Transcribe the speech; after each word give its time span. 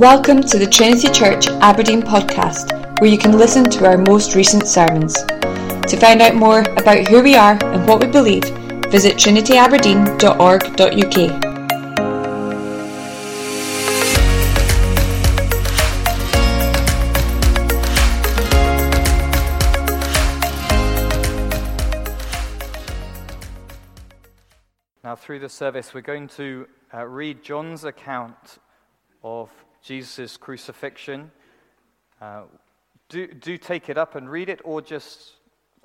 Welcome 0.00 0.42
to 0.42 0.58
the 0.58 0.66
Trinity 0.66 1.08
Church 1.08 1.48
Aberdeen 1.48 2.02
podcast, 2.02 3.00
where 3.00 3.08
you 3.08 3.16
can 3.16 3.38
listen 3.38 3.64
to 3.70 3.86
our 3.86 3.96
most 3.96 4.34
recent 4.34 4.68
sermons. 4.68 5.14
To 5.14 5.96
find 5.98 6.20
out 6.20 6.34
more 6.34 6.60
about 6.76 7.08
who 7.08 7.22
we 7.22 7.34
are 7.34 7.56
and 7.64 7.88
what 7.88 8.02
we 8.02 8.06
believe, 8.06 8.44
visit 8.90 9.16
trinityaberdeen.org.uk. 9.16 11.42
Now, 25.02 25.16
through 25.16 25.38
the 25.38 25.48
service, 25.48 25.94
we're 25.94 26.02
going 26.02 26.28
to 26.28 26.68
uh, 26.92 27.06
read 27.06 27.42
John's 27.42 27.84
account 27.84 28.58
of 29.24 29.50
Jesus' 29.86 30.36
crucifixion. 30.36 31.30
Uh, 32.20 32.42
do, 33.08 33.28
do 33.28 33.56
take 33.56 33.88
it 33.88 33.96
up 33.96 34.16
and 34.16 34.28
read 34.28 34.48
it, 34.48 34.60
or 34.64 34.82
just 34.82 35.34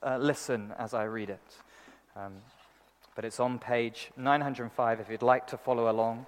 uh, 0.01 0.17
listen 0.17 0.73
as 0.79 0.95
I 0.95 1.03
read 1.03 1.29
it. 1.29 1.55
Um, 2.15 2.33
but 3.15 3.25
it's 3.25 3.39
on 3.39 3.59
page 3.59 4.09
905 4.17 5.01
if 5.01 5.09
you'd 5.11 5.21
like 5.21 5.45
to 5.47 5.57
follow 5.57 5.91
along, 5.91 6.25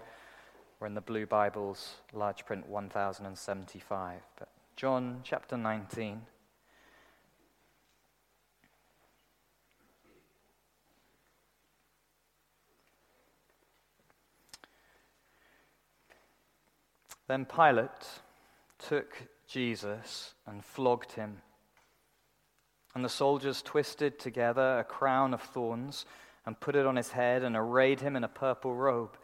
or 0.80 0.86
in 0.86 0.94
the 0.94 1.02
Blue 1.02 1.26
Bibles, 1.26 1.96
large 2.14 2.46
print 2.46 2.70
1075. 2.70 4.20
But 4.38 4.50
John 4.76 5.22
chapter 5.24 5.58
19. 5.58 6.22
Then 17.28 17.46
Pilate 17.46 17.90
took 18.80 19.28
Jesus 19.48 20.34
and 20.46 20.64
flogged 20.64 21.14
him. 21.14 21.42
And 22.96 23.04
the 23.04 23.10
soldiers 23.10 23.62
twisted 23.62 24.20
together 24.20 24.80
a 24.80 24.84
crown 24.84 25.34
of 25.34 25.42
thorns 25.42 26.06
and 26.46 26.60
put 26.60 26.76
it 26.76 26.86
on 26.86 26.96
his 26.96 27.12
head 27.12 27.44
and 27.44 27.56
arrayed 27.56 28.02
him 28.02 28.16
in 28.16 28.24
a 28.24 28.30
purple 28.30 28.76
robe. 28.76 29.18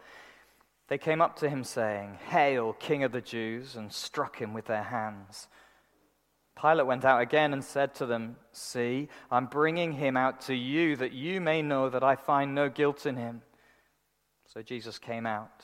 They 0.88 0.98
came 0.98 1.22
up 1.22 1.36
to 1.38 1.50
him, 1.50 1.64
saying, 1.64 2.18
Hail, 2.30 2.74
King 2.74 3.04
of 3.04 3.12
the 3.12 3.22
Jews, 3.22 3.76
and 3.76 3.94
struck 3.94 4.40
him 4.40 4.54
with 4.54 4.66
their 4.66 4.84
hands. 4.84 5.48
Pilate 6.60 6.88
went 6.88 7.06
out 7.06 7.22
again 7.22 7.54
and 7.54 7.64
said 7.64 7.94
to 7.96 8.06
them, 8.06 8.38
See, 8.52 9.08
I'm 9.30 9.46
bringing 9.46 9.94
him 9.94 10.18
out 10.18 10.42
to 10.42 10.56
you 10.56 10.96
that 10.96 11.14
you 11.14 11.40
may 11.40 11.62
know 11.62 11.90
that 11.90 12.04
I 12.04 12.16
find 12.16 12.56
no 12.56 12.70
guilt 12.70 13.06
in 13.06 13.18
him. 13.18 13.44
So 14.48 14.64
Jesus 14.64 14.98
came 14.98 15.28
out 15.28 15.64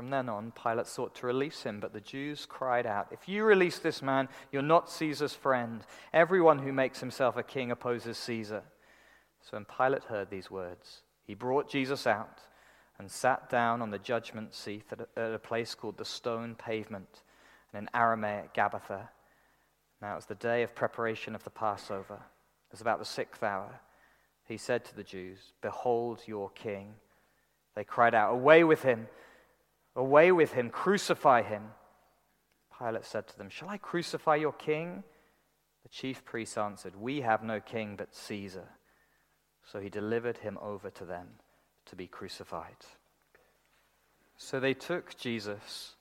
From 0.00 0.08
then 0.08 0.30
on, 0.30 0.52
Pilate 0.52 0.86
sought 0.86 1.14
to 1.16 1.26
release 1.26 1.64
him, 1.64 1.78
but 1.78 1.92
the 1.92 2.00
Jews 2.00 2.46
cried 2.48 2.86
out, 2.86 3.08
If 3.10 3.28
you 3.28 3.44
release 3.44 3.78
this 3.78 4.00
man, 4.00 4.30
you're 4.50 4.62
not 4.62 4.88
Caesar's 4.88 5.34
friend. 5.34 5.84
Everyone 6.14 6.60
who 6.60 6.72
makes 6.72 7.00
himself 7.00 7.36
a 7.36 7.42
king 7.42 7.70
opposes 7.70 8.16
Caesar. 8.16 8.62
So 9.42 9.58
when 9.58 9.66
Pilate 9.66 10.04
heard 10.04 10.30
these 10.30 10.50
words, 10.50 11.02
he 11.26 11.34
brought 11.34 11.68
Jesus 11.68 12.06
out 12.06 12.40
and 12.98 13.10
sat 13.10 13.50
down 13.50 13.82
on 13.82 13.90
the 13.90 13.98
judgment 13.98 14.54
seat 14.54 14.86
at 14.90 15.02
a, 15.02 15.20
at 15.20 15.34
a 15.34 15.38
place 15.38 15.74
called 15.74 15.98
the 15.98 16.06
Stone 16.06 16.54
Pavement, 16.54 17.20
and 17.74 17.82
in 17.82 17.90
Aramaic, 17.92 18.54
Gabbatha. 18.54 19.08
Now 20.00 20.12
it 20.12 20.16
was 20.16 20.24
the 20.24 20.34
day 20.34 20.62
of 20.62 20.74
preparation 20.74 21.34
of 21.34 21.44
the 21.44 21.50
Passover. 21.50 22.14
It 22.14 22.72
was 22.72 22.80
about 22.80 23.00
the 23.00 23.04
sixth 23.04 23.42
hour. 23.42 23.80
He 24.48 24.56
said 24.56 24.82
to 24.86 24.96
the 24.96 25.04
Jews, 25.04 25.52
Behold 25.60 26.22
your 26.24 26.48
king. 26.48 26.94
They 27.74 27.84
cried 27.84 28.14
out, 28.14 28.32
Away 28.32 28.64
with 28.64 28.82
him! 28.82 29.06
Away 29.96 30.32
with 30.32 30.52
him, 30.52 30.70
crucify 30.70 31.42
him. 31.42 31.62
Pilate 32.78 33.04
said 33.04 33.26
to 33.28 33.38
them, 33.38 33.50
Shall 33.50 33.68
I 33.68 33.76
crucify 33.76 34.36
your 34.36 34.52
king? 34.52 35.02
The 35.82 35.88
chief 35.88 36.24
priests 36.24 36.56
answered, 36.56 36.96
We 36.96 37.20
have 37.22 37.42
no 37.42 37.60
king 37.60 37.96
but 37.96 38.14
Caesar. 38.14 38.68
So 39.64 39.80
he 39.80 39.88
delivered 39.88 40.38
him 40.38 40.58
over 40.62 40.90
to 40.90 41.04
them 41.04 41.28
to 41.86 41.96
be 41.96 42.06
crucified. 42.06 42.76
So 44.36 44.58
they 44.58 44.74
took 44.74 45.16
Jesus, 45.18 45.96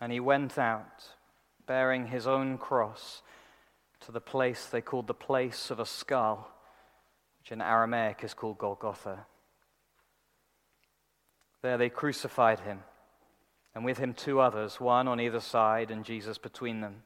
and 0.00 0.10
he 0.10 0.20
went 0.20 0.58
out, 0.58 1.04
bearing 1.66 2.08
his 2.08 2.26
own 2.26 2.58
cross, 2.58 3.22
to 4.00 4.12
the 4.12 4.20
place 4.20 4.66
they 4.66 4.80
called 4.80 5.06
the 5.06 5.14
place 5.14 5.70
of 5.70 5.78
a 5.78 5.86
skull, 5.86 6.50
which 7.38 7.52
in 7.52 7.60
Aramaic 7.60 8.24
is 8.24 8.34
called 8.34 8.58
Golgotha. 8.58 9.26
There 11.62 11.78
they 11.78 11.88
crucified 11.88 12.60
him, 12.60 12.80
and 13.74 13.84
with 13.84 13.98
him 13.98 14.14
two 14.14 14.40
others, 14.40 14.80
one 14.80 15.06
on 15.06 15.20
either 15.20 15.40
side, 15.40 15.90
and 15.90 16.04
Jesus 16.04 16.36
between 16.36 16.80
them. 16.80 17.04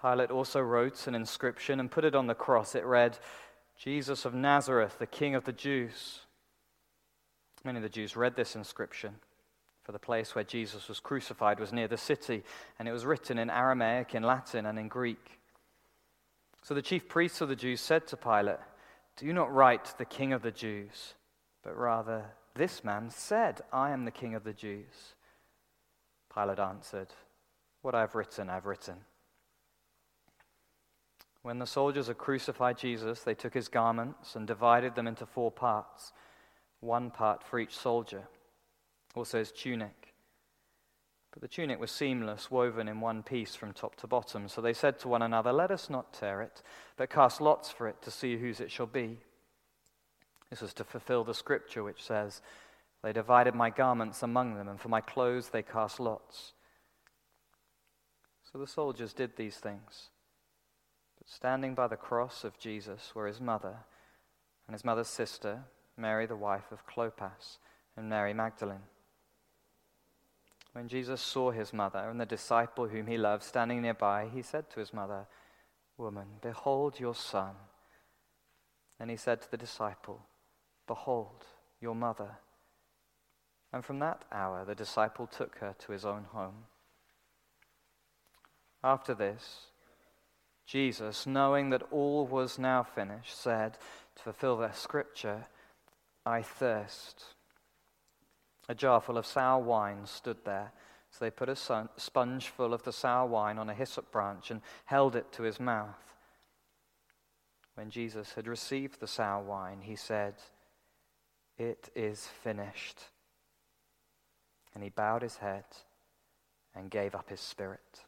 Pilate 0.00 0.30
also 0.30 0.60
wrote 0.60 1.06
an 1.06 1.14
inscription 1.14 1.78
and 1.78 1.90
put 1.90 2.04
it 2.04 2.14
on 2.14 2.26
the 2.28 2.34
cross. 2.34 2.74
It 2.74 2.84
read, 2.84 3.18
Jesus 3.76 4.24
of 4.24 4.34
Nazareth, 4.34 4.98
the 4.98 5.06
King 5.06 5.34
of 5.34 5.44
the 5.44 5.52
Jews. 5.52 6.20
Many 7.64 7.78
of 7.78 7.82
the 7.82 7.88
Jews 7.88 8.16
read 8.16 8.36
this 8.36 8.54
inscription, 8.56 9.16
for 9.82 9.92
the 9.92 9.98
place 9.98 10.34
where 10.34 10.44
Jesus 10.44 10.88
was 10.88 11.00
crucified 11.00 11.58
was 11.58 11.72
near 11.72 11.88
the 11.88 11.96
city, 11.96 12.42
and 12.78 12.88
it 12.88 12.92
was 12.92 13.04
written 13.04 13.38
in 13.38 13.50
Aramaic, 13.50 14.14
in 14.14 14.22
Latin, 14.22 14.66
and 14.66 14.78
in 14.78 14.88
Greek. 14.88 15.40
So 16.62 16.74
the 16.74 16.82
chief 16.82 17.08
priests 17.08 17.40
of 17.40 17.48
the 17.48 17.56
Jews 17.56 17.80
said 17.80 18.06
to 18.08 18.16
Pilate, 18.16 18.58
Do 19.16 19.32
not 19.32 19.52
write 19.52 19.94
the 19.98 20.04
King 20.04 20.32
of 20.32 20.42
the 20.42 20.52
Jews, 20.52 21.14
but 21.64 21.76
rather 21.76 22.26
this 22.54 22.84
man 22.84 23.10
said, 23.10 23.62
I 23.72 23.90
am 23.90 24.04
the 24.04 24.10
king 24.10 24.34
of 24.34 24.44
the 24.44 24.52
Jews. 24.52 25.14
Pilate 26.34 26.58
answered, 26.58 27.08
What 27.80 27.94
I 27.94 28.00
have 28.00 28.14
written, 28.14 28.50
I 28.50 28.54
have 28.54 28.66
written. 28.66 28.96
When 31.42 31.58
the 31.58 31.66
soldiers 31.66 32.06
had 32.06 32.18
crucified 32.18 32.78
Jesus, 32.78 33.20
they 33.20 33.34
took 33.34 33.54
his 33.54 33.68
garments 33.68 34.36
and 34.36 34.46
divided 34.46 34.94
them 34.94 35.08
into 35.08 35.26
four 35.26 35.50
parts, 35.50 36.12
one 36.80 37.10
part 37.10 37.42
for 37.42 37.58
each 37.58 37.76
soldier, 37.76 38.22
also 39.14 39.38
his 39.38 39.50
tunic. 39.50 40.14
But 41.32 41.40
the 41.40 41.48
tunic 41.48 41.80
was 41.80 41.90
seamless, 41.90 42.50
woven 42.50 42.88
in 42.88 43.00
one 43.00 43.22
piece 43.22 43.54
from 43.54 43.72
top 43.72 43.96
to 43.96 44.06
bottom. 44.06 44.48
So 44.48 44.60
they 44.60 44.74
said 44.74 44.98
to 45.00 45.08
one 45.08 45.22
another, 45.22 45.52
Let 45.52 45.70
us 45.70 45.88
not 45.88 46.12
tear 46.12 46.42
it, 46.42 46.62
but 46.96 47.10
cast 47.10 47.40
lots 47.40 47.70
for 47.70 47.88
it 47.88 48.00
to 48.02 48.10
see 48.10 48.36
whose 48.36 48.60
it 48.60 48.70
shall 48.70 48.86
be. 48.86 49.18
This 50.52 50.60
was 50.60 50.74
to 50.74 50.84
fulfill 50.84 51.24
the 51.24 51.32
scripture 51.32 51.82
which 51.82 52.02
says, 52.02 52.42
They 53.02 53.14
divided 53.14 53.54
my 53.54 53.70
garments 53.70 54.22
among 54.22 54.54
them, 54.54 54.68
and 54.68 54.78
for 54.78 54.90
my 54.90 55.00
clothes 55.00 55.48
they 55.48 55.62
cast 55.62 55.98
lots. 55.98 56.52
So 58.52 58.58
the 58.58 58.66
soldiers 58.66 59.14
did 59.14 59.34
these 59.34 59.56
things. 59.56 60.10
But 61.16 61.30
standing 61.30 61.74
by 61.74 61.86
the 61.86 61.96
cross 61.96 62.44
of 62.44 62.58
Jesus 62.58 63.14
were 63.14 63.26
his 63.26 63.40
mother 63.40 63.76
and 64.66 64.74
his 64.74 64.84
mother's 64.84 65.08
sister, 65.08 65.64
Mary, 65.96 66.26
the 66.26 66.36
wife 66.36 66.70
of 66.70 66.86
Clopas, 66.86 67.56
and 67.96 68.10
Mary 68.10 68.34
Magdalene. 68.34 68.84
When 70.74 70.86
Jesus 70.86 71.22
saw 71.22 71.50
his 71.50 71.72
mother 71.72 72.10
and 72.10 72.20
the 72.20 72.26
disciple 72.26 72.88
whom 72.88 73.06
he 73.06 73.16
loved 73.16 73.42
standing 73.42 73.80
nearby, 73.80 74.28
he 74.30 74.42
said 74.42 74.68
to 74.68 74.80
his 74.80 74.92
mother, 74.92 75.26
Woman, 75.96 76.26
behold 76.42 77.00
your 77.00 77.14
son. 77.14 77.54
And 79.00 79.08
he 79.08 79.16
said 79.16 79.40
to 79.40 79.50
the 79.50 79.56
disciple, 79.56 80.26
Behold, 80.86 81.44
your 81.80 81.94
mother. 81.94 82.38
And 83.72 83.84
from 83.84 83.98
that 84.00 84.24
hour, 84.30 84.64
the 84.64 84.74
disciple 84.74 85.26
took 85.26 85.58
her 85.58 85.74
to 85.78 85.92
his 85.92 86.04
own 86.04 86.24
home. 86.32 86.64
After 88.84 89.14
this, 89.14 89.66
Jesus, 90.66 91.26
knowing 91.26 91.70
that 91.70 91.82
all 91.90 92.26
was 92.26 92.58
now 92.58 92.82
finished, 92.82 93.40
said, 93.40 93.78
to 94.16 94.22
fulfill 94.22 94.56
their 94.56 94.72
scripture, 94.72 95.46
I 96.26 96.42
thirst. 96.42 97.24
A 98.68 98.74
jar 98.74 99.00
full 99.00 99.18
of 99.18 99.26
sour 99.26 99.62
wine 99.62 100.06
stood 100.06 100.44
there. 100.44 100.72
So 101.10 101.24
they 101.24 101.30
put 101.30 101.48
a 101.48 101.88
sponge 101.96 102.48
full 102.48 102.72
of 102.72 102.84
the 102.84 102.92
sour 102.92 103.26
wine 103.26 103.58
on 103.58 103.68
a 103.68 103.74
hyssop 103.74 104.10
branch 104.10 104.50
and 104.50 104.62
held 104.86 105.14
it 105.14 105.30
to 105.32 105.42
his 105.42 105.60
mouth. 105.60 106.14
When 107.74 107.90
Jesus 107.90 108.32
had 108.32 108.46
received 108.46 109.00
the 109.00 109.06
sour 109.06 109.42
wine, 109.42 109.80
he 109.82 109.96
said, 109.96 110.34
It 111.62 111.90
is 111.94 112.26
finished. 112.42 112.98
And 114.74 114.82
he 114.82 114.90
bowed 114.90 115.22
his 115.22 115.36
head 115.36 115.62
and 116.74 116.90
gave 116.90 117.14
up 117.14 117.30
his 117.30 117.40
spirit. 117.40 118.00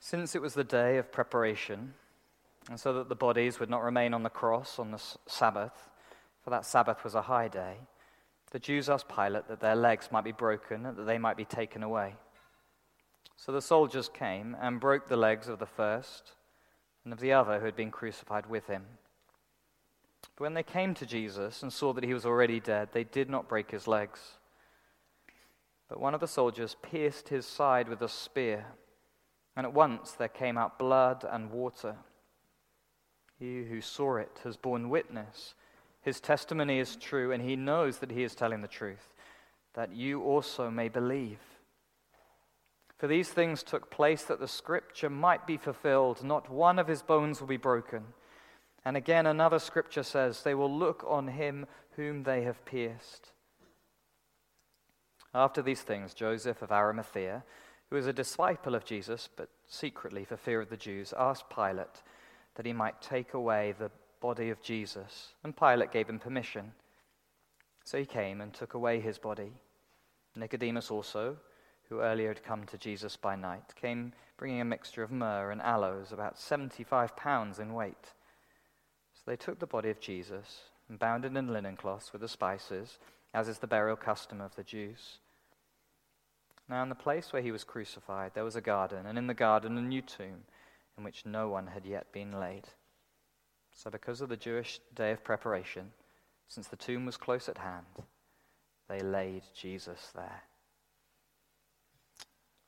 Since 0.00 0.34
it 0.34 0.42
was 0.42 0.52
the 0.52 0.64
day 0.64 0.98
of 0.98 1.10
preparation, 1.10 1.94
and 2.68 2.78
so 2.78 2.92
that 2.92 3.08
the 3.08 3.14
bodies 3.14 3.58
would 3.58 3.70
not 3.70 3.82
remain 3.82 4.12
on 4.12 4.22
the 4.22 4.28
cross 4.28 4.78
on 4.78 4.90
the 4.90 5.02
Sabbath, 5.26 5.88
for 6.44 6.50
that 6.50 6.66
Sabbath 6.66 7.04
was 7.04 7.14
a 7.14 7.22
high 7.22 7.48
day, 7.48 7.76
the 8.50 8.58
Jews 8.58 8.90
asked 8.90 9.08
Pilate 9.08 9.48
that 9.48 9.60
their 9.60 9.76
legs 9.76 10.10
might 10.12 10.24
be 10.24 10.32
broken 10.32 10.84
and 10.84 10.98
that 10.98 11.06
they 11.06 11.16
might 11.16 11.38
be 11.38 11.46
taken 11.46 11.82
away. 11.82 12.16
So 13.36 13.50
the 13.50 13.62
soldiers 13.62 14.10
came 14.10 14.54
and 14.60 14.78
broke 14.78 15.08
the 15.08 15.16
legs 15.16 15.48
of 15.48 15.58
the 15.58 15.64
first 15.64 16.32
and 17.04 17.14
of 17.14 17.20
the 17.20 17.32
other 17.32 17.60
who 17.60 17.64
had 17.64 17.76
been 17.76 17.90
crucified 17.90 18.44
with 18.44 18.66
him. 18.66 18.84
But 20.38 20.44
when 20.44 20.54
they 20.54 20.62
came 20.62 20.94
to 20.94 21.04
Jesus 21.04 21.64
and 21.64 21.72
saw 21.72 21.92
that 21.94 22.04
he 22.04 22.14
was 22.14 22.24
already 22.24 22.60
dead, 22.60 22.90
they 22.92 23.02
did 23.02 23.28
not 23.28 23.48
break 23.48 23.72
his 23.72 23.88
legs. 23.88 24.20
But 25.88 25.98
one 25.98 26.14
of 26.14 26.20
the 26.20 26.28
soldiers 26.28 26.76
pierced 26.80 27.28
his 27.28 27.44
side 27.44 27.88
with 27.88 28.00
a 28.02 28.08
spear, 28.08 28.66
and 29.56 29.66
at 29.66 29.74
once 29.74 30.12
there 30.12 30.28
came 30.28 30.56
out 30.56 30.78
blood 30.78 31.24
and 31.28 31.50
water. 31.50 31.96
He 33.36 33.64
who 33.64 33.80
saw 33.80 34.18
it 34.18 34.40
has 34.44 34.56
borne 34.56 34.90
witness. 34.90 35.54
His 36.02 36.20
testimony 36.20 36.78
is 36.78 36.94
true, 36.94 37.32
and 37.32 37.42
he 37.42 37.56
knows 37.56 37.98
that 37.98 38.12
he 38.12 38.22
is 38.22 38.36
telling 38.36 38.62
the 38.62 38.68
truth, 38.68 39.12
that 39.74 39.92
you 39.92 40.22
also 40.22 40.70
may 40.70 40.88
believe. 40.88 41.40
For 42.96 43.08
these 43.08 43.30
things 43.30 43.64
took 43.64 43.90
place 43.90 44.22
that 44.22 44.38
the 44.38 44.46
scripture 44.46 45.10
might 45.10 45.48
be 45.48 45.56
fulfilled. 45.56 46.22
Not 46.22 46.48
one 46.48 46.78
of 46.78 46.86
his 46.86 47.02
bones 47.02 47.40
will 47.40 47.48
be 47.48 47.56
broken. 47.56 48.04
And 48.84 48.96
again, 48.96 49.26
another 49.26 49.58
scripture 49.58 50.02
says, 50.02 50.42
They 50.42 50.54
will 50.54 50.72
look 50.72 51.04
on 51.06 51.28
him 51.28 51.66
whom 51.96 52.22
they 52.22 52.42
have 52.42 52.64
pierced. 52.64 53.32
After 55.34 55.62
these 55.62 55.82
things, 55.82 56.14
Joseph 56.14 56.62
of 56.62 56.72
Arimathea, 56.72 57.44
who 57.90 57.96
was 57.96 58.06
a 58.06 58.12
disciple 58.12 58.74
of 58.74 58.84
Jesus, 58.84 59.28
but 59.36 59.48
secretly 59.66 60.24
for 60.24 60.36
fear 60.36 60.60
of 60.60 60.70
the 60.70 60.76
Jews, 60.76 61.12
asked 61.16 61.50
Pilate 61.50 62.02
that 62.54 62.66
he 62.66 62.72
might 62.72 63.00
take 63.00 63.34
away 63.34 63.74
the 63.78 63.90
body 64.20 64.50
of 64.50 64.62
Jesus. 64.62 65.34
And 65.44 65.56
Pilate 65.56 65.92
gave 65.92 66.08
him 66.08 66.18
permission. 66.18 66.72
So 67.84 67.98
he 67.98 68.06
came 68.06 68.40
and 68.40 68.52
took 68.52 68.74
away 68.74 69.00
his 69.00 69.18
body. 69.18 69.52
Nicodemus 70.36 70.90
also, 70.90 71.36
who 71.88 72.00
earlier 72.00 72.28
had 72.28 72.44
come 72.44 72.64
to 72.66 72.78
Jesus 72.78 73.16
by 73.16 73.34
night, 73.34 73.74
came 73.80 74.12
bringing 74.36 74.60
a 74.60 74.64
mixture 74.64 75.02
of 75.02 75.10
myrrh 75.10 75.50
and 75.50 75.62
aloes, 75.62 76.12
about 76.12 76.38
75 76.38 77.16
pounds 77.16 77.58
in 77.58 77.74
weight. 77.74 78.14
They 79.28 79.36
took 79.36 79.58
the 79.58 79.66
body 79.66 79.90
of 79.90 80.00
Jesus 80.00 80.62
and 80.88 80.98
bound 80.98 81.26
it 81.26 81.36
in 81.36 81.52
linen 81.52 81.76
cloths 81.76 82.14
with 82.14 82.22
the 82.22 82.28
spices, 82.28 82.98
as 83.34 83.46
is 83.46 83.58
the 83.58 83.66
burial 83.66 83.94
custom 83.94 84.40
of 84.40 84.56
the 84.56 84.62
Jews. 84.62 85.18
Now, 86.66 86.82
in 86.82 86.88
the 86.88 86.94
place 86.94 87.30
where 87.30 87.42
he 87.42 87.52
was 87.52 87.62
crucified, 87.62 88.32
there 88.32 88.42
was 88.42 88.56
a 88.56 88.62
garden, 88.62 89.04
and 89.04 89.18
in 89.18 89.26
the 89.26 89.34
garden 89.34 89.76
a 89.76 89.82
new 89.82 90.00
tomb 90.00 90.44
in 90.96 91.04
which 91.04 91.26
no 91.26 91.50
one 91.50 91.66
had 91.66 91.84
yet 91.84 92.10
been 92.10 92.40
laid. 92.40 92.68
So, 93.70 93.90
because 93.90 94.22
of 94.22 94.30
the 94.30 94.36
Jewish 94.36 94.80
day 94.94 95.12
of 95.12 95.22
preparation, 95.22 95.92
since 96.46 96.68
the 96.68 96.76
tomb 96.76 97.04
was 97.04 97.18
close 97.18 97.50
at 97.50 97.58
hand, 97.58 97.84
they 98.88 99.00
laid 99.00 99.42
Jesus 99.54 100.10
there. 100.14 100.42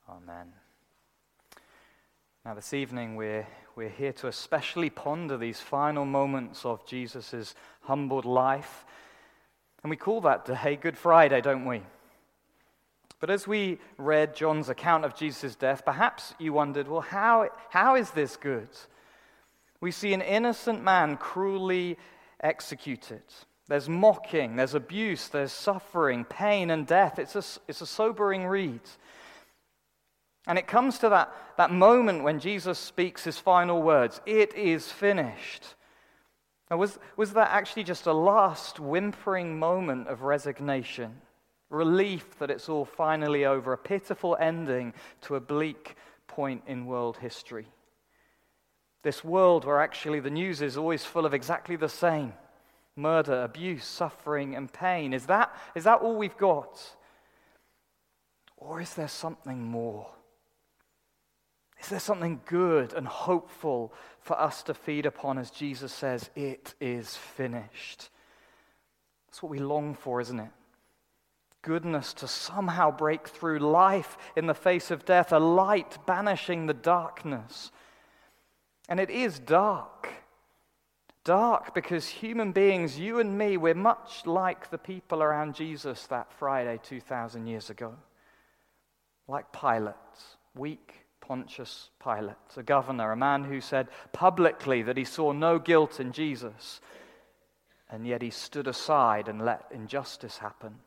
Amen. 0.06 0.52
Now, 2.42 2.54
this 2.54 2.72
evening, 2.72 3.16
we're, 3.16 3.46
we're 3.76 3.90
here 3.90 4.14
to 4.14 4.26
especially 4.26 4.88
ponder 4.88 5.36
these 5.36 5.60
final 5.60 6.06
moments 6.06 6.64
of 6.64 6.86
Jesus' 6.86 7.54
humbled 7.82 8.24
life. 8.24 8.86
And 9.82 9.90
we 9.90 9.96
call 9.96 10.22
that 10.22 10.46
day 10.46 10.78
Good 10.80 10.96
Friday, 10.96 11.42
don't 11.42 11.66
we? 11.66 11.82
But 13.20 13.28
as 13.28 13.46
we 13.46 13.78
read 13.98 14.34
John's 14.34 14.70
account 14.70 15.04
of 15.04 15.14
Jesus' 15.14 15.54
death, 15.54 15.84
perhaps 15.84 16.32
you 16.38 16.54
wondered, 16.54 16.88
well, 16.88 17.02
how, 17.02 17.50
how 17.68 17.96
is 17.96 18.12
this 18.12 18.36
good? 18.36 18.70
We 19.82 19.90
see 19.90 20.14
an 20.14 20.22
innocent 20.22 20.82
man 20.82 21.18
cruelly 21.18 21.98
executed. 22.42 23.22
There's 23.68 23.90
mocking, 23.90 24.56
there's 24.56 24.74
abuse, 24.74 25.28
there's 25.28 25.52
suffering, 25.52 26.24
pain, 26.24 26.70
and 26.70 26.86
death. 26.86 27.18
It's 27.18 27.36
a, 27.36 27.44
it's 27.68 27.82
a 27.82 27.86
sobering 27.86 28.46
read. 28.46 28.80
And 30.46 30.58
it 30.58 30.66
comes 30.66 30.98
to 30.98 31.08
that, 31.10 31.32
that 31.56 31.70
moment 31.70 32.24
when 32.24 32.40
Jesus 32.40 32.78
speaks 32.78 33.24
his 33.24 33.38
final 33.38 33.82
words 33.82 34.20
It 34.26 34.54
is 34.54 34.90
finished. 34.90 35.74
Now, 36.70 36.76
was, 36.76 36.98
was 37.16 37.32
that 37.32 37.50
actually 37.50 37.84
just 37.84 38.06
a 38.06 38.12
last 38.12 38.78
whimpering 38.78 39.58
moment 39.58 40.08
of 40.08 40.22
resignation? 40.22 41.20
relief 41.70 42.36
that 42.38 42.50
it's 42.50 42.68
all 42.68 42.84
finally 42.84 43.46
over, 43.46 43.72
a 43.72 43.78
pitiful 43.78 44.36
ending 44.38 44.92
to 45.22 45.36
a 45.36 45.40
bleak 45.40 45.96
point 46.26 46.62
in 46.66 46.84
world 46.84 47.16
history. 47.18 47.66
This 49.02 49.24
world 49.24 49.64
where 49.64 49.80
actually 49.80 50.20
the 50.20 50.30
news 50.30 50.60
is 50.60 50.76
always 50.76 51.04
full 51.04 51.24
of 51.24 51.32
exactly 51.32 51.76
the 51.76 51.88
same 51.88 52.34
murder, 52.96 53.42
abuse, 53.42 53.86
suffering, 53.86 54.54
and 54.54 54.70
pain. 54.70 55.14
Is 55.14 55.24
that, 55.26 55.56
is 55.74 55.84
that 55.84 56.02
all 56.02 56.16
we've 56.16 56.36
got? 56.36 56.78
Or 58.58 58.78
is 58.78 58.92
there 58.92 59.08
something 59.08 59.62
more? 59.62 60.10
Is 61.80 61.88
there 61.88 62.00
something 62.00 62.40
good 62.44 62.92
and 62.92 63.06
hopeful 63.06 63.92
for 64.20 64.38
us 64.38 64.62
to 64.64 64.74
feed 64.74 65.06
upon 65.06 65.38
as 65.38 65.50
Jesus 65.50 65.92
says, 65.92 66.30
It 66.36 66.74
is 66.80 67.16
finished? 67.16 68.10
That's 69.26 69.42
what 69.42 69.50
we 69.50 69.58
long 69.58 69.94
for, 69.94 70.20
isn't 70.20 70.40
it? 70.40 70.50
goodness 71.62 72.14
to 72.14 72.28
somehow 72.28 72.90
break 72.90 73.28
through 73.28 73.58
life 73.58 74.16
in 74.36 74.46
the 74.46 74.54
face 74.54 74.90
of 74.90 75.04
death, 75.04 75.32
a 75.32 75.38
light 75.38 75.98
banishing 76.06 76.66
the 76.66 76.74
darkness. 76.74 77.70
And 78.88 78.98
it 78.98 79.10
is 79.10 79.38
dark. 79.38 80.08
Dark 81.22 81.74
because 81.74 82.08
human 82.08 82.52
beings, 82.52 82.98
you 82.98 83.20
and 83.20 83.36
me, 83.36 83.56
we're 83.56 83.74
much 83.74 84.24
like 84.24 84.70
the 84.70 84.78
people 84.78 85.22
around 85.22 85.54
Jesus 85.54 86.06
that 86.06 86.32
Friday 86.32 86.80
2,000 86.82 87.46
years 87.46 87.68
ago. 87.68 87.94
Like 89.28 89.52
Pilate, 89.52 89.94
weak 90.56 90.99
Pontius 91.30 91.90
Pilate, 92.02 92.34
a 92.56 92.62
governor, 92.64 93.12
a 93.12 93.16
man 93.16 93.44
who 93.44 93.60
said 93.60 93.86
publicly 94.10 94.82
that 94.82 94.96
he 94.96 95.04
saw 95.04 95.30
no 95.30 95.60
guilt 95.60 96.00
in 96.00 96.10
Jesus, 96.10 96.80
and 97.88 98.04
yet 98.04 98.20
he 98.20 98.30
stood 98.30 98.66
aside 98.66 99.28
and 99.28 99.44
let 99.44 99.64
injustice 99.70 100.38
happen. 100.38 100.80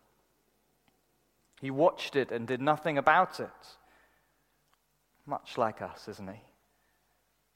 He 1.62 1.72
watched 1.72 2.18
it 2.18 2.30
and 2.30 2.46
did 2.46 2.60
nothing 2.60 2.98
about 2.98 3.40
it. 3.40 3.48
Much 5.26 5.58
like 5.58 5.82
us, 5.82 6.10
isn't 6.10 6.30
he? 6.30 6.42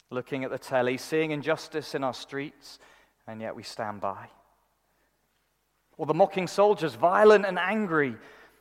Looking 0.10 0.46
at 0.46 0.52
the 0.52 0.58
telly, 0.58 0.96
seeing 0.96 1.32
injustice 1.32 1.94
in 1.94 2.06
our 2.06 2.14
streets, 2.14 2.80
and 3.28 3.42
yet 3.42 3.54
we 3.54 3.64
stand 3.64 4.00
by. 4.00 4.30
Or 5.98 6.06
the 6.06 6.14
mocking 6.14 6.48
soldiers, 6.48 6.94
violent 6.94 7.46
and 7.46 7.60
angry, 7.60 8.16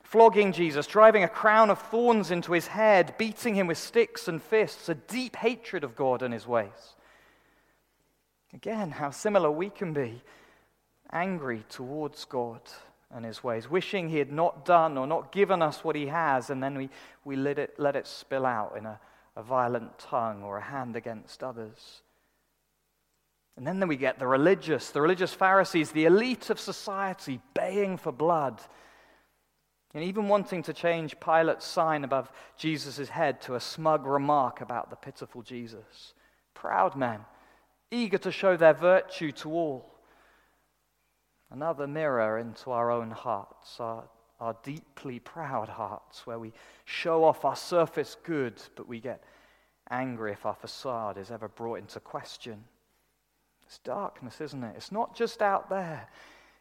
flogging 0.07 0.53
Jesus, 0.53 0.87
driving 0.87 1.25
a 1.25 1.29
crown 1.29 1.69
of 1.69 1.81
thorns 1.81 2.31
into 2.31 2.53
his 2.53 2.69
head, 2.69 3.15
beating 3.19 3.57
him 3.57 3.67
with 3.67 3.77
sticks 3.77 4.29
and 4.29 4.41
fists, 4.41 4.89
a 4.89 4.95
deep 4.95 5.35
hatred 5.35 5.83
of 5.83 5.97
God 5.97 6.23
and 6.23 6.33
his 6.33 6.47
ways. 6.47 6.95
Again, 8.55 8.93
how 8.93 9.11
similar 9.11 9.51
we 9.51 9.69
can 9.69 9.93
be 9.93 10.23
angry 11.13 11.65
towards 11.69 12.25
God 12.25 12.61
and 13.11 13.25
his 13.25 13.43
ways, 13.43 13.69
wishing 13.69 14.09
he 14.09 14.19
had 14.19 14.31
not 14.31 14.65
done 14.65 14.97
or 14.97 15.09
not 15.09 15.33
given 15.33 15.61
us 15.61 15.83
what 15.83 15.97
he 15.97 16.07
has, 16.07 16.51
and 16.51 16.63
then 16.63 16.79
we, 16.79 16.89
we 17.25 17.35
let, 17.35 17.59
it, 17.59 17.75
let 17.79 17.97
it 17.97 18.07
spill 18.07 18.47
out 18.47 18.77
in 18.77 18.87
a, 18.87 19.01
a 19.35 19.43
violent 19.43 19.99
tongue 19.99 20.43
or 20.45 20.59
a 20.59 20.63
hand 20.63 20.95
against 20.95 21.43
others. 21.43 22.03
And 23.57 23.67
then 23.67 23.87
we 23.89 23.97
get 23.97 24.21
the 24.21 24.27
religious, 24.27 24.91
the 24.91 25.01
religious 25.01 25.35
Pharisees, 25.35 25.91
the 25.91 26.05
elite 26.05 26.51
of 26.51 26.61
society, 26.61 27.41
baying 27.55 27.97
for 27.97 28.13
blood. 28.13 28.61
And 29.97 30.05
even 30.05 30.29
wanting 30.29 30.63
to 30.65 30.75
change 30.75 31.19
Pilate's 31.21 31.65
sign 31.65 32.05
above 32.05 32.31
Jesus' 32.59 33.09
head 33.09 33.41
to 33.41 33.55
a 33.55 33.61
smug 33.61 34.05
remark 34.05 34.61
about 34.61 34.91
the 34.91 34.97
pitiful 34.97 35.41
Jesus. 35.41 36.13
Proud 36.53 36.97
men, 36.97 37.21
eager 37.91 38.19
to 38.19 38.31
show 38.31 38.59
their 38.59 38.75
virtue 38.75 39.33
to 39.33 39.51
all 39.51 39.95
another 41.51 41.87
mirror 41.87 42.37
into 42.37 42.73
our 42.73 42.91
own 42.91 43.11
hearts, 43.11 43.81
our, 43.81 44.05
our 44.39 44.55
deeply 44.63 45.19
proud 45.19 45.71
hearts, 45.71 46.27
where 46.27 46.39
we 46.39 46.53
show 46.85 47.25
off 47.25 47.47
our 47.47 47.57
surface 47.57 48.19
good, 48.23 48.61
but 48.75 48.87
we 48.87 49.01
get 49.01 49.25
angry 49.89 50.33
if 50.33 50.45
our 50.45 50.57
facade 50.57 51.17
is 51.17 51.31
ever 51.31 51.49
brought 51.49 51.79
into 51.79 52.01
question. 52.01 52.63
It's 53.67 53.79
darkness, 53.79 54.43
isn't 54.43 54.63
it? 54.63 54.75
It's 54.77 54.93
not 54.93 55.17
just 55.17 55.41
out 55.41 55.71
there, 55.71 56.07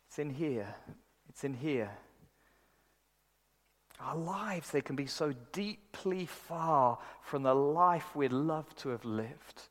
it's 0.07 0.19
in 0.19 0.29
here. 0.29 0.73
It's 1.27 1.43
in 1.43 1.53
here. 1.53 1.91
Our 3.99 4.15
lives, 4.15 4.71
they 4.71 4.81
can 4.81 4.95
be 4.95 5.07
so 5.07 5.33
deeply 5.51 6.25
far 6.25 6.99
from 7.21 7.43
the 7.43 7.55
life 7.55 8.15
we'd 8.15 8.33
love 8.33 8.73
to 8.77 8.89
have 8.89 9.05
lived. 9.05 9.63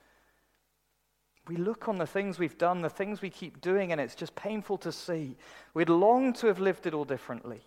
We 1.47 1.57
look 1.57 1.89
on 1.89 1.99
the 1.99 2.07
things 2.07 2.39
we've 2.39 2.57
done, 2.57 2.81
the 2.81 2.89
things 2.89 3.21
we 3.21 3.29
keep 3.29 3.61
doing, 3.61 3.93
and 3.93 4.01
it's 4.01 4.15
just 4.15 4.35
painful 4.35 4.79
to 4.79 4.93
see. 4.93 5.37
We'd 5.75 5.91
long 5.91 6.33
to 6.35 6.47
have 6.47 6.59
lived 6.59 6.87
it 6.87 6.95
all 6.95 7.05
differently. 7.05 7.61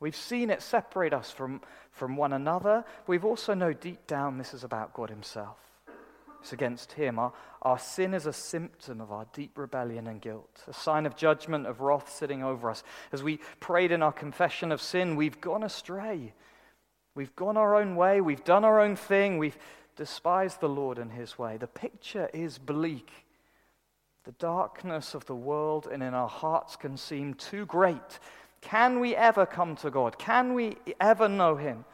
We've 0.00 0.14
seen 0.14 0.50
it 0.50 0.62
separate 0.62 1.12
us 1.12 1.32
from, 1.32 1.60
from 1.90 2.16
one 2.16 2.32
another. 2.32 2.84
We've 3.08 3.24
also 3.24 3.54
know 3.54 3.72
deep 3.72 4.06
down 4.06 4.38
this 4.38 4.54
is 4.54 4.62
about 4.62 4.94
God 4.94 5.10
Himself. 5.10 5.58
Against 6.52 6.92
Him. 6.92 7.18
Our, 7.18 7.32
our 7.62 7.78
sin 7.78 8.14
is 8.14 8.26
a 8.26 8.32
symptom 8.32 9.00
of 9.00 9.12
our 9.12 9.26
deep 9.32 9.56
rebellion 9.56 10.06
and 10.06 10.20
guilt, 10.20 10.62
a 10.66 10.72
sign 10.72 11.06
of 11.06 11.16
judgment, 11.16 11.66
of 11.66 11.80
wrath 11.80 12.10
sitting 12.10 12.42
over 12.42 12.70
us. 12.70 12.82
As 13.12 13.22
we 13.22 13.38
prayed 13.60 13.92
in 13.92 14.02
our 14.02 14.12
confession 14.12 14.72
of 14.72 14.80
sin, 14.80 15.16
we've 15.16 15.40
gone 15.40 15.62
astray. 15.62 16.32
We've 17.14 17.34
gone 17.36 17.56
our 17.56 17.76
own 17.76 17.96
way. 17.96 18.20
We've 18.20 18.44
done 18.44 18.64
our 18.64 18.80
own 18.80 18.96
thing. 18.96 19.38
We've 19.38 19.58
despised 19.96 20.60
the 20.60 20.68
Lord 20.68 20.98
and 20.98 21.12
His 21.12 21.38
way. 21.38 21.56
The 21.56 21.66
picture 21.66 22.30
is 22.32 22.58
bleak. 22.58 23.10
The 24.24 24.32
darkness 24.32 25.14
of 25.14 25.26
the 25.26 25.34
world 25.34 25.88
and 25.90 26.02
in 26.02 26.14
our 26.14 26.28
hearts 26.28 26.76
can 26.76 26.96
seem 26.96 27.34
too 27.34 27.66
great 27.66 28.18
can 28.60 29.00
we 29.00 29.14
ever 29.14 29.46
come 29.46 29.76
to 29.76 29.90
God? 29.90 30.18
Can 30.18 30.54
we 30.54 30.76
ever 31.00 31.28
know 31.28 31.56
Him? 31.56 31.84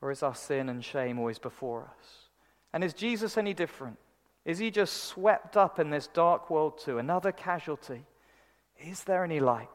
Or 0.00 0.10
is 0.10 0.22
our 0.22 0.34
sin 0.34 0.68
and 0.68 0.84
shame 0.84 1.18
always 1.18 1.38
before 1.38 1.82
us? 1.84 2.25
And 2.72 2.84
is 2.84 2.94
Jesus 2.94 3.38
any 3.38 3.54
different? 3.54 3.98
Is 4.44 4.58
he 4.58 4.70
just 4.70 5.04
swept 5.04 5.56
up 5.56 5.78
in 5.78 5.90
this 5.90 6.06
dark 6.06 6.50
world 6.50 6.78
too? 6.78 6.98
Another 6.98 7.32
casualty? 7.32 8.04
Is 8.78 9.04
there 9.04 9.24
any 9.24 9.40
light? 9.40 9.68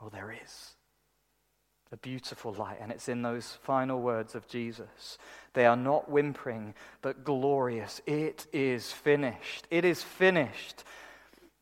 Oh, 0.00 0.08
there 0.08 0.32
is. 0.32 0.70
A 1.92 1.96
beautiful 1.96 2.54
light, 2.54 2.78
and 2.80 2.92
it's 2.92 3.08
in 3.08 3.22
those 3.22 3.58
final 3.62 4.00
words 4.00 4.36
of 4.36 4.46
Jesus. 4.46 5.18
They 5.54 5.66
are 5.66 5.76
not 5.76 6.08
whimpering, 6.08 6.74
but 7.02 7.24
glorious. 7.24 8.00
It 8.06 8.46
is 8.52 8.92
finished. 8.92 9.66
It 9.70 9.84
is 9.84 10.02
finished. 10.02 10.84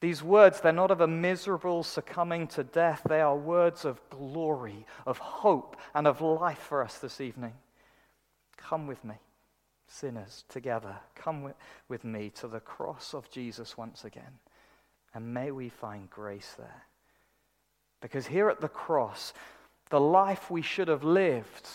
These 0.00 0.22
words, 0.22 0.60
they're 0.60 0.72
not 0.72 0.90
of 0.90 1.00
a 1.00 1.08
miserable 1.08 1.82
succumbing 1.82 2.48
to 2.48 2.62
death. 2.62 3.02
They 3.08 3.22
are 3.22 3.36
words 3.36 3.84
of 3.84 4.00
glory, 4.10 4.86
of 5.06 5.18
hope, 5.18 5.76
and 5.94 6.06
of 6.06 6.20
life 6.20 6.58
for 6.58 6.84
us 6.84 6.98
this 6.98 7.20
evening. 7.20 7.54
Come 8.58 8.86
with 8.86 9.02
me, 9.04 9.14
sinners, 9.86 10.44
together. 10.50 10.96
Come 11.14 11.54
with, 11.88 12.04
me 12.04 12.30
to 12.36 12.48
the 12.48 12.60
cross 12.60 13.14
of 13.14 13.30
Jesus 13.30 13.78
once 13.78 14.04
again. 14.04 14.38
And 15.14 15.32
may 15.32 15.50
we 15.50 15.70
find 15.70 16.10
grace 16.10 16.54
there. 16.58 16.84
Because 18.02 18.26
here 18.26 18.50
at 18.50 18.60
the 18.60 18.68
cross, 18.68 19.32
the 19.88 20.00
life 20.00 20.50
we 20.50 20.60
should 20.60 20.88
have 20.88 21.02
lived, 21.02 21.66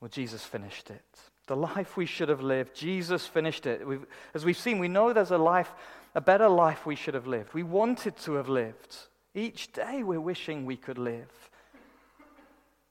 well, 0.00 0.08
Jesus 0.08 0.44
finished 0.44 0.90
it. 0.90 1.04
The 1.46 1.56
life 1.56 1.96
we 1.96 2.04
should 2.04 2.28
have 2.28 2.42
lived, 2.42 2.74
Jesus 2.74 3.26
finished 3.26 3.64
it. 3.64 3.86
We've, 3.86 4.04
as 4.34 4.44
we've 4.44 4.58
seen, 4.58 4.80
we 4.80 4.88
know 4.88 5.12
there's 5.12 5.30
a 5.30 5.38
life 5.38 5.72
a 6.14 6.20
better 6.20 6.48
life 6.48 6.86
we 6.86 6.96
should 6.96 7.14
have 7.14 7.26
lived. 7.26 7.54
We 7.54 7.62
wanted 7.62 8.16
to 8.18 8.34
have 8.34 8.48
lived. 8.48 8.96
Each 9.34 9.72
day 9.72 10.02
we're 10.02 10.20
wishing 10.20 10.64
we 10.64 10.76
could 10.76 10.98
live. 10.98 11.50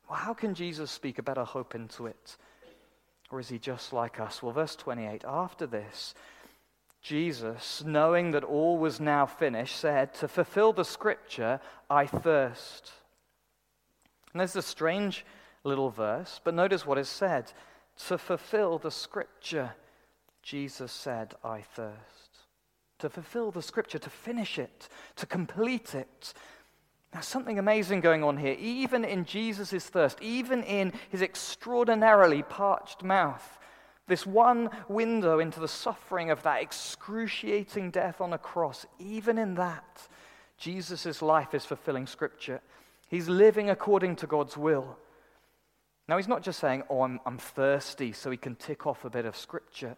Well, 0.10 0.20
how 0.20 0.34
can 0.34 0.54
Jesus 0.54 0.92
speak 0.92 1.20
a 1.20 1.24
better 1.24 1.44
hope 1.44 1.76
into 1.76 2.06
it? 2.06 2.38
Or 3.30 3.40
is 3.40 3.50
he 3.50 3.60
just 3.60 3.94
like 3.94 4.20
us? 4.20 4.42
Well, 4.42 4.54
verse 4.54 4.76
28 4.76 5.24
after 5.28 5.68
this, 5.68 6.14
Jesus, 7.02 7.84
knowing 7.86 8.32
that 8.32 8.44
all 8.44 8.78
was 8.78 9.00
now 9.00 9.26
finished, 9.26 9.76
said, 9.78 10.14
To 10.16 10.28
fulfill 10.28 10.74
the 10.74 10.86
scripture, 10.86 11.60
I 11.90 12.06
thirst. 12.06 12.92
And 14.34 14.40
there's 14.40 14.56
a 14.56 14.62
strange 14.62 15.26
little 15.64 15.90
verse, 15.90 16.40
but 16.44 16.54
notice 16.54 16.86
what 16.86 16.98
is 16.98 17.10
said. 17.10 17.52
To 18.08 18.18
fulfill 18.18 18.78
the 18.78 18.92
scripture, 18.92 19.72
Jesus 20.44 20.92
said, 20.92 21.34
I 21.44 21.62
thirst 21.62 22.28
to 23.00 23.10
fulfill 23.10 23.52
the 23.52 23.62
scripture, 23.62 24.00
to 24.00 24.10
finish 24.10 24.58
it, 24.58 24.90
to 25.16 25.26
complete 25.26 25.94
it. 25.94 26.34
Now, 27.18 27.22
something 27.22 27.58
amazing 27.58 28.02
going 28.02 28.24
on 28.24 28.38
here. 28.38 28.56
Even 28.60 29.04
in 29.04 29.26
Jesus' 29.26 29.84
thirst, 29.88 30.22
even 30.22 30.62
in 30.62 30.94
his 31.10 31.24
extraordinarily 31.24 32.44
parched 32.44 33.02
mouth, 33.02 33.58
this 34.06 34.28
one 34.28 34.70
window 34.88 35.40
into 35.40 35.60
the 35.60 35.68
suffering 35.68 36.30
of 36.30 36.44
that 36.44 36.62
excruciating 36.62 37.90
death 37.90 38.22
on 38.22 38.34
a 38.34 38.38
cross, 38.38 38.86
even 39.00 39.40
in 39.40 39.56
that, 39.56 40.08
Jesus' 40.60 41.24
life 41.24 41.56
is 41.56 41.66
fulfilling 41.66 42.06
Scripture. 42.06 42.62
He's 43.08 43.28
living 43.28 43.72
according 43.72 44.18
to 44.18 44.28
God's 44.28 44.56
will. 44.56 44.96
Now, 46.08 46.18
he's 46.18 46.28
not 46.28 46.44
just 46.44 46.60
saying, 46.60 46.84
Oh, 46.88 47.02
I'm, 47.02 47.20
I'm 47.26 47.40
thirsty, 47.40 48.12
so 48.12 48.30
he 48.30 48.38
can 48.38 48.54
tick 48.54 48.86
off 48.86 49.06
a 49.06 49.10
bit 49.10 49.26
of 49.26 49.36
Scripture. 49.36 49.98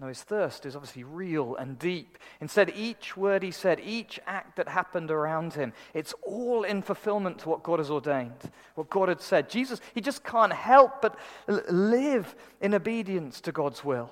No, 0.00 0.06
his 0.06 0.22
thirst 0.22 0.64
is 0.64 0.76
obviously 0.76 1.02
real 1.02 1.56
and 1.56 1.76
deep. 1.76 2.18
Instead, 2.40 2.72
each 2.76 3.16
word 3.16 3.42
he 3.42 3.50
said, 3.50 3.80
each 3.80 4.20
act 4.28 4.56
that 4.56 4.68
happened 4.68 5.10
around 5.10 5.54
him, 5.54 5.72
it's 5.92 6.14
all 6.22 6.62
in 6.62 6.82
fulfillment 6.82 7.40
to 7.40 7.48
what 7.48 7.64
God 7.64 7.80
has 7.80 7.90
ordained, 7.90 8.52
what 8.76 8.90
God 8.90 9.08
had 9.08 9.20
said. 9.20 9.50
Jesus, 9.50 9.80
he 9.94 10.00
just 10.00 10.22
can't 10.22 10.52
help 10.52 11.02
but 11.02 11.18
live 11.48 12.36
in 12.60 12.74
obedience 12.74 13.40
to 13.40 13.50
God's 13.50 13.84
will. 13.84 14.10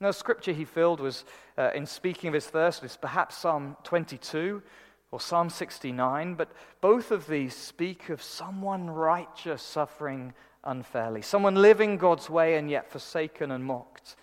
Now, 0.00 0.12
scripture 0.12 0.52
he 0.52 0.64
filled 0.64 1.00
was, 1.00 1.24
uh, 1.58 1.70
in 1.74 1.86
speaking 1.86 2.28
of 2.28 2.34
his 2.34 2.46
thirst, 2.46 2.82
was 2.82 2.96
perhaps 2.96 3.36
Psalm 3.38 3.76
22 3.82 4.62
or 5.10 5.20
Psalm 5.20 5.50
69, 5.50 6.34
but 6.34 6.52
both 6.80 7.10
of 7.10 7.26
these 7.26 7.56
speak 7.56 8.10
of 8.10 8.22
someone 8.22 8.90
righteous 8.90 9.62
suffering 9.62 10.34
unfairly, 10.64 11.22
someone 11.22 11.54
living 11.54 11.96
God's 11.96 12.28
way 12.28 12.56
and 12.56 12.70
yet 12.70 12.90
forsaken 12.90 13.50
and 13.50 13.64
mocked. 13.64 14.16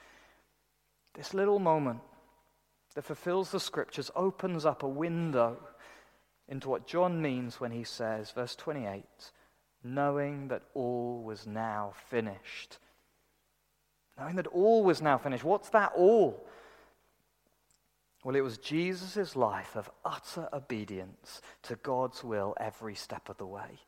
This 1.13 1.33
little 1.33 1.59
moment 1.59 2.01
that 2.95 3.03
fulfills 3.03 3.51
the 3.51 3.59
scriptures 3.59 4.11
opens 4.15 4.65
up 4.65 4.83
a 4.83 4.87
window 4.87 5.57
into 6.47 6.69
what 6.69 6.87
John 6.87 7.21
means 7.21 7.59
when 7.59 7.71
he 7.71 7.83
says, 7.83 8.31
verse 8.31 8.55
28, 8.55 9.03
knowing 9.83 10.49
that 10.49 10.63
all 10.73 11.23
was 11.23 11.47
now 11.47 11.93
finished. 12.09 12.77
Knowing 14.19 14.35
that 14.35 14.47
all 14.47 14.83
was 14.83 15.01
now 15.01 15.17
finished. 15.17 15.43
What's 15.43 15.69
that 15.69 15.93
all? 15.95 16.45
Well, 18.23 18.35
it 18.35 18.41
was 18.41 18.57
Jesus' 18.57 19.35
life 19.35 19.75
of 19.75 19.89
utter 20.05 20.47
obedience 20.53 21.41
to 21.63 21.75
God's 21.77 22.23
will 22.23 22.55
every 22.59 22.95
step 22.95 23.29
of 23.29 23.37
the 23.37 23.47
way. 23.47 23.79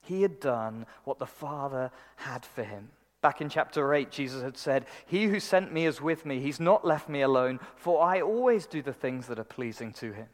He 0.00 0.22
had 0.22 0.40
done 0.40 0.86
what 1.04 1.18
the 1.18 1.26
Father 1.26 1.90
had 2.16 2.44
for 2.44 2.64
him. 2.64 2.90
Back 3.20 3.40
in 3.40 3.48
chapter 3.48 3.94
8, 3.94 4.10
Jesus 4.10 4.42
had 4.42 4.56
said, 4.56 4.86
He 5.06 5.24
who 5.24 5.40
sent 5.40 5.72
me 5.72 5.86
is 5.86 6.00
with 6.00 6.24
me. 6.24 6.40
He's 6.40 6.60
not 6.60 6.86
left 6.86 7.08
me 7.08 7.22
alone, 7.22 7.58
for 7.76 8.02
I 8.02 8.20
always 8.20 8.66
do 8.66 8.80
the 8.80 8.92
things 8.92 9.26
that 9.26 9.40
are 9.40 9.44
pleasing 9.44 9.92
to 9.94 10.12
him. 10.12 10.28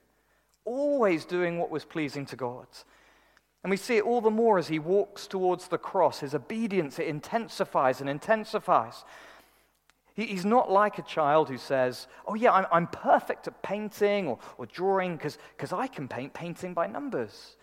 Always 0.66 1.24
doing 1.24 1.58
what 1.58 1.70
was 1.70 1.84
pleasing 1.84 2.26
to 2.26 2.36
God. 2.36 2.66
And 3.62 3.70
we 3.70 3.78
see 3.78 3.96
it 3.96 4.04
all 4.04 4.20
the 4.20 4.30
more 4.30 4.58
as 4.58 4.68
he 4.68 4.78
walks 4.78 5.26
towards 5.26 5.68
the 5.68 5.78
cross. 5.78 6.20
His 6.20 6.34
obedience, 6.34 6.98
it 6.98 7.06
intensifies 7.06 8.02
and 8.02 8.10
intensifies. 8.10 9.04
he's 10.14 10.44
not 10.44 10.70
like 10.70 10.98
a 10.98 11.02
child 11.02 11.48
who 11.48 11.56
says, 11.56 12.06
Oh, 12.26 12.34
yeah, 12.34 12.66
I'm, 12.70 12.86
perfect 12.88 13.46
at 13.46 13.62
painting 13.62 14.28
or, 14.28 14.38
or 14.58 14.66
drawing 14.66 15.16
because 15.16 15.72
I 15.72 15.86
can 15.86 16.06
paint 16.06 16.34
painting 16.34 16.74
by 16.74 16.86
numbers. 16.86 17.56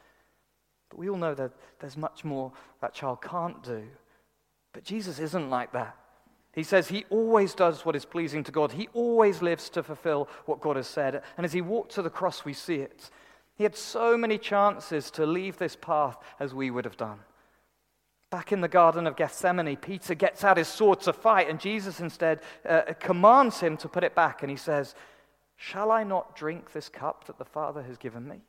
But 0.92 1.00
we 1.00 1.10
all 1.10 1.18
know 1.18 1.34
that 1.34 1.54
there's 1.80 1.98
much 1.98 2.24
more 2.26 2.52
that 2.82 2.94
child 2.94 3.22
can't 3.22 3.64
do. 3.64 3.84
But 4.74 4.84
Jesus 4.84 5.20
isn't 5.20 5.50
like 5.50 5.72
that. 5.72 5.96
He 6.54 6.64
says 6.64 6.90
he 6.90 7.06
always 7.10 7.56
does 7.56 7.86
what 7.86 7.96
is 7.96 8.04
pleasing 8.04 8.44
to 8.44 8.52
God. 8.52 8.74
He 8.74 8.90
always 8.94 9.42
lives 9.42 9.70
to 9.70 9.84
fulfill 9.84 10.28
what 10.46 10.60
God 10.60 10.76
has 10.76 10.88
said. 10.88 11.24
And 11.38 11.46
as 11.46 11.54
he 11.54 11.62
walked 11.62 11.94
to 11.94 12.02
the 12.02 12.10
cross, 12.10 12.44
we 12.44 12.52
see 12.52 12.76
it. 12.76 13.10
He 13.56 13.64
had 13.64 13.76
so 13.76 14.18
many 14.18 14.38
chances 14.38 15.10
to 15.12 15.26
leave 15.26 15.58
this 15.58 15.78
path 15.78 16.18
as 16.42 16.54
we 16.54 16.70
would 16.70 16.84
have 16.84 16.98
done. 16.98 17.20
Back 18.30 18.52
in 18.52 18.60
the 18.60 18.68
Garden 18.68 19.08
of 19.08 19.16
Gethsemane, 19.16 19.78
Peter 19.78 20.14
gets 20.14 20.44
out 20.44 20.58
his 20.58 20.68
sword 20.68 21.00
to 21.02 21.14
fight, 21.14 21.50
and 21.50 21.60
Jesus 21.60 22.02
instead 22.02 22.42
uh, 22.68 22.82
commands 23.00 23.62
him 23.62 23.78
to 23.78 23.88
put 23.88 24.04
it 24.04 24.16
back. 24.16 24.42
And 24.42 24.50
he 24.50 24.58
says, 24.58 24.94
Shall 25.56 25.92
I 25.92 26.04
not 26.04 26.36
drink 26.36 26.74
this 26.74 26.90
cup 26.90 27.26
that 27.28 27.38
the 27.38 27.46
Father 27.46 27.84
has 27.84 27.98
given 27.98 28.28
me? 28.28 28.42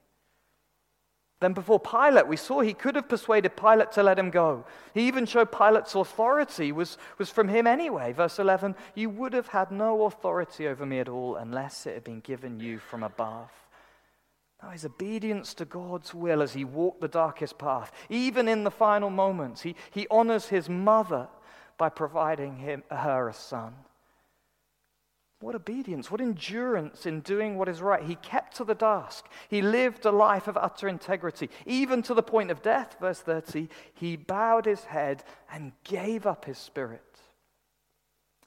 Then 1.42 1.54
before 1.54 1.80
Pilate, 1.80 2.28
we 2.28 2.37
saw 2.37 2.61
he 2.61 2.72
could 2.72 2.94
have 2.94 3.08
persuaded 3.08 3.56
Pilate 3.56 3.90
to 3.92 4.02
let 4.04 4.16
him 4.16 4.30
go. 4.30 4.64
He 4.94 5.08
even 5.08 5.26
showed 5.26 5.50
Pilate's 5.50 5.96
authority 5.96 6.70
was, 6.70 6.99
was 7.18 7.30
from 7.30 7.49
him 7.49 7.66
anyway. 7.66 8.12
Verse 8.12 8.38
11 8.38 8.76
You 8.94 9.11
would 9.11 9.32
have 9.32 9.49
had 9.49 9.72
no 9.72 10.04
authority 10.04 10.68
over 10.68 10.87
me 10.87 11.00
at 11.00 11.08
all 11.08 11.34
unless 11.34 11.84
it 11.84 11.94
had 11.94 12.04
been 12.04 12.20
given 12.20 12.61
you 12.61 12.78
from 12.78 13.02
above. 13.02 13.50
Now, 14.62 14.70
his 14.70 14.84
obedience 14.84 15.52
to 15.54 15.64
God's 15.64 16.14
will 16.14 16.42
as 16.42 16.52
he 16.52 16.64
walked 16.64 17.00
the 17.00 17.08
darkest 17.08 17.58
path, 17.58 17.90
even 18.08 18.46
in 18.46 18.62
the 18.62 18.70
final 18.70 19.11
moments, 19.11 19.62
he, 19.62 19.75
he 19.90 20.06
honors 20.12 20.46
his 20.46 20.68
mother 20.68 21.26
by 21.76 21.88
providing 21.88 22.58
him, 22.58 22.84
her 22.88 23.28
a 23.28 23.34
son. 23.34 23.75
What 25.42 25.56
obedience, 25.56 26.08
what 26.08 26.20
endurance 26.20 27.04
in 27.04 27.20
doing 27.20 27.58
what 27.58 27.68
is 27.68 27.82
right. 27.82 28.04
He 28.04 28.14
kept 28.14 28.56
to 28.56 28.64
the 28.64 28.76
task. 28.76 29.26
He 29.49 29.61
lived 29.61 30.06
a 30.06 30.12
life 30.12 30.46
of 30.46 30.56
utter 30.56 30.88
integrity. 30.88 31.50
Even 31.66 32.00
to 32.02 32.14
the 32.14 32.22
point 32.22 32.52
of 32.52 32.62
death, 32.62 32.96
verse 33.00 33.18
30, 33.18 33.68
he 33.92 34.14
bowed 34.14 34.66
his 34.66 34.84
head 34.84 35.25
and 35.52 35.72
gave 35.82 36.28
up 36.28 36.44
his 36.44 36.58
spirit. 36.58 37.02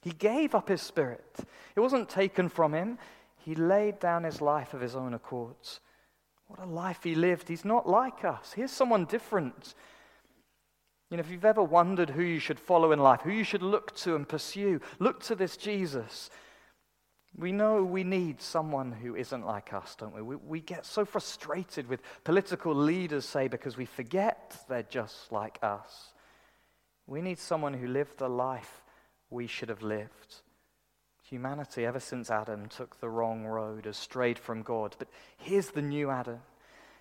He 0.00 0.12
gave 0.12 0.54
up 0.54 0.70
his 0.70 0.80
spirit. 0.80 1.36
It 1.74 1.80
wasn't 1.80 2.08
taken 2.08 2.48
from 2.48 2.72
him. 2.72 2.96
He 3.36 3.54
laid 3.54 4.00
down 4.00 4.24
his 4.24 4.40
life 4.40 4.72
of 4.72 4.80
his 4.80 4.96
own 4.96 5.12
accords. 5.12 5.80
What 6.48 6.60
a 6.60 6.66
life 6.66 7.02
he 7.02 7.14
lived. 7.14 7.46
He's 7.46 7.64
not 7.66 7.86
like 7.86 8.24
us. 8.24 8.54
Here's 8.54 8.70
someone 8.70 9.04
different. 9.04 9.74
You 11.10 11.18
know, 11.18 11.20
if 11.20 11.30
you've 11.30 11.44
ever 11.44 11.62
wondered 11.62 12.08
who 12.08 12.22
you 12.22 12.38
should 12.38 12.58
follow 12.58 12.92
in 12.92 13.00
life, 13.00 13.20
who 13.20 13.32
you 13.32 13.44
should 13.44 13.62
look 13.62 13.94
to 13.96 14.16
and 14.16 14.26
pursue, 14.26 14.80
look 14.98 15.22
to 15.24 15.34
this 15.34 15.58
Jesus. 15.58 16.30
We 17.38 17.52
know 17.52 17.84
we 17.84 18.02
need 18.02 18.40
someone 18.40 18.92
who 18.92 19.14
isn't 19.14 19.44
like 19.44 19.74
us, 19.74 19.94
don't 19.94 20.14
we? 20.14 20.22
we? 20.22 20.36
We 20.36 20.60
get 20.60 20.86
so 20.86 21.04
frustrated 21.04 21.86
with 21.86 22.00
political 22.24 22.74
leaders, 22.74 23.26
say, 23.26 23.46
because 23.46 23.76
we 23.76 23.84
forget 23.84 24.56
they're 24.68 24.82
just 24.82 25.30
like 25.30 25.58
us. 25.62 26.12
We 27.06 27.20
need 27.20 27.38
someone 27.38 27.74
who 27.74 27.88
lived 27.88 28.18
the 28.18 28.28
life 28.28 28.82
we 29.28 29.46
should 29.46 29.68
have 29.68 29.82
lived. 29.82 30.36
Humanity, 31.28 31.84
ever 31.84 32.00
since 32.00 32.30
Adam, 32.30 32.68
took 32.68 33.00
the 33.00 33.08
wrong 33.08 33.44
road, 33.44 33.84
has 33.84 33.96
strayed 33.96 34.38
from 34.38 34.62
God. 34.62 34.96
But 34.98 35.08
here's 35.36 35.68
the 35.68 35.82
new 35.82 36.08
Adam. 36.08 36.40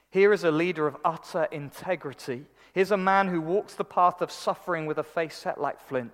Here 0.10 0.34
is 0.34 0.44
a 0.44 0.52
leader 0.52 0.88
of 0.88 0.98
utter 1.06 1.44
integrity. 1.46 2.46
Here's 2.74 2.92
a 2.92 2.98
man 2.98 3.28
who 3.28 3.40
walks 3.40 3.76
the 3.76 3.86
path 3.86 4.22
of 4.22 4.32
suffering 4.32 4.86
with 4.86 4.98
a 4.98 5.04
face 5.04 5.36
set 5.36 5.62
like 5.62 5.80
flint. 5.80 6.12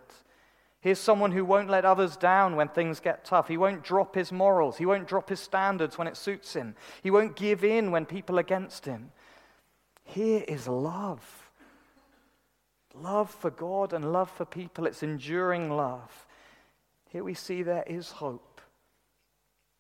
Here's 0.81 1.00
someone 1.00 1.31
who 1.31 1.45
won't 1.45 1.69
let 1.69 1.85
others 1.85 2.17
down 2.17 2.55
when 2.55 2.67
things 2.67 3.00
get 3.00 3.23
tough. 3.23 3.47
He 3.47 3.57
won't 3.57 3.83
drop 3.83 4.15
his 4.15 4.31
morals. 4.31 4.77
He 4.77 4.85
won't 4.85 5.07
drop 5.07 5.29
his 5.29 5.39
standards 5.39 5.97
when 5.97 6.07
it 6.07 6.17
suits 6.17 6.53
him. 6.53 6.75
He 7.03 7.11
won't 7.11 7.35
give 7.35 7.63
in 7.63 7.91
when 7.91 8.05
people 8.05 8.38
are 8.38 8.41
against 8.41 8.85
him. 8.85 9.11
Here 10.03 10.43
is 10.47 10.67
love 10.67 11.41
love 12.95 13.29
for 13.29 13.50
God 13.50 13.93
and 13.93 14.11
love 14.11 14.29
for 14.29 14.45
people. 14.45 14.85
It's 14.85 15.03
enduring 15.03 15.69
love. 15.69 16.27
Here 17.09 17.23
we 17.23 17.33
see 17.33 17.63
there 17.63 17.83
is 17.88 18.11
hope. 18.11 18.61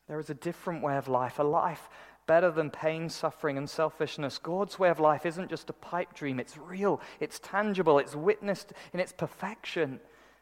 There 0.07 0.19
is 0.19 0.29
a 0.29 0.35
different 0.35 0.83
way 0.83 0.97
of 0.97 1.07
life, 1.07 1.39
a 1.39 1.43
life 1.43 1.89
better 2.27 2.51
than 2.51 2.69
pain, 2.69 3.09
suffering, 3.09 3.57
and 3.57 3.69
selfishness. 3.69 4.37
God's 4.37 4.77
way 4.77 4.89
of 4.89 4.99
life 4.99 5.25
isn't 5.25 5.49
just 5.49 5.69
a 5.69 5.73
pipe 5.73 6.13
dream, 6.13 6.39
it's 6.39 6.57
real, 6.57 7.01
it's 7.19 7.39
tangible, 7.39 7.99
it's 7.99 8.15
witnessed 8.15 8.73
in 8.93 8.99
its 8.99 9.11
perfection 9.11 9.99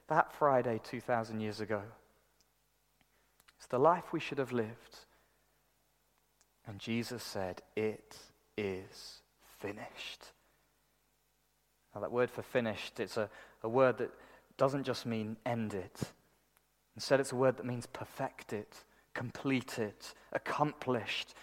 that 0.09 0.33
Friday 0.33 0.79
2,000 0.83 1.39
years 1.39 1.61
ago. 1.61 1.81
It's 3.57 3.67
the 3.67 3.79
life 3.79 4.11
we 4.11 4.19
should 4.19 4.37
have 4.37 4.51
lived. 4.51 5.05
And 6.67 6.79
Jesus 6.79 7.23
said, 7.23 7.61
It 7.75 8.17
is 8.57 9.21
finished. 9.59 10.25
Now, 11.93 12.01
that 12.01 12.11
word 12.11 12.29
for 12.29 12.43
finished, 12.43 12.99
it's 12.99 13.17
a, 13.17 13.29
a 13.63 13.69
word 13.69 13.97
that 13.97 14.11
doesn't 14.57 14.83
just 14.83 15.05
mean 15.05 15.37
end 15.45 15.73
it. 15.73 16.01
Instead, 16.95 17.19
it's 17.19 17.31
a 17.31 17.35
word 17.35 17.57
that 17.57 17.65
means 17.65 17.85
perfect 17.87 18.53
it, 18.53 18.83
complete 19.13 19.79
it, 19.79 20.13
accomplished. 20.33 21.33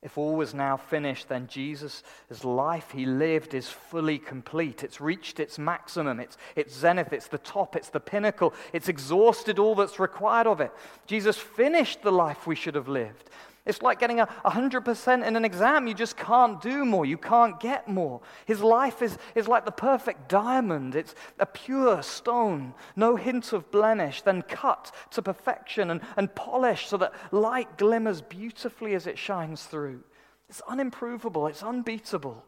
If 0.00 0.16
all 0.16 0.36
was 0.36 0.54
now 0.54 0.76
finished, 0.76 1.28
then 1.28 1.48
Jesus' 1.48 2.04
life 2.44 2.92
he 2.92 3.04
lived 3.04 3.52
is 3.52 3.68
fully 3.68 4.18
complete. 4.18 4.84
It's 4.84 5.00
reached 5.00 5.40
its 5.40 5.58
maximum, 5.58 6.20
it's, 6.20 6.36
it's 6.54 6.72
zenith, 6.74 7.12
it's 7.12 7.26
the 7.26 7.38
top, 7.38 7.74
it's 7.74 7.88
the 7.88 7.98
pinnacle, 7.98 8.54
it's 8.72 8.88
exhausted 8.88 9.58
all 9.58 9.74
that's 9.74 9.98
required 9.98 10.46
of 10.46 10.60
it. 10.60 10.72
Jesus 11.06 11.36
finished 11.36 12.02
the 12.02 12.12
life 12.12 12.46
we 12.46 12.54
should 12.54 12.76
have 12.76 12.88
lived. 12.88 13.28
It's 13.68 13.82
like 13.82 14.00
getting 14.00 14.18
a 14.18 14.26
100% 14.26 15.26
in 15.26 15.36
an 15.36 15.44
exam. 15.44 15.86
You 15.86 15.94
just 15.94 16.16
can't 16.16 16.60
do 16.60 16.84
more. 16.84 17.06
You 17.06 17.18
can't 17.18 17.60
get 17.60 17.86
more. 17.86 18.20
His 18.46 18.60
life 18.60 19.02
is, 19.02 19.18
is 19.34 19.46
like 19.46 19.64
the 19.64 19.70
perfect 19.70 20.28
diamond. 20.28 20.96
It's 20.96 21.14
a 21.38 21.46
pure 21.46 22.02
stone, 22.02 22.74
no 22.96 23.14
hint 23.14 23.52
of 23.52 23.70
blemish, 23.70 24.22
then 24.22 24.42
cut 24.42 24.90
to 25.10 25.22
perfection 25.22 25.90
and, 25.90 26.00
and 26.16 26.34
polished 26.34 26.88
so 26.88 26.96
that 26.96 27.12
light 27.30 27.78
glimmers 27.78 28.22
beautifully 28.22 28.94
as 28.94 29.06
it 29.06 29.18
shines 29.18 29.64
through. 29.64 30.02
It's 30.48 30.62
unimprovable, 30.62 31.48
it's 31.48 31.62
unbeatable. 31.62 32.44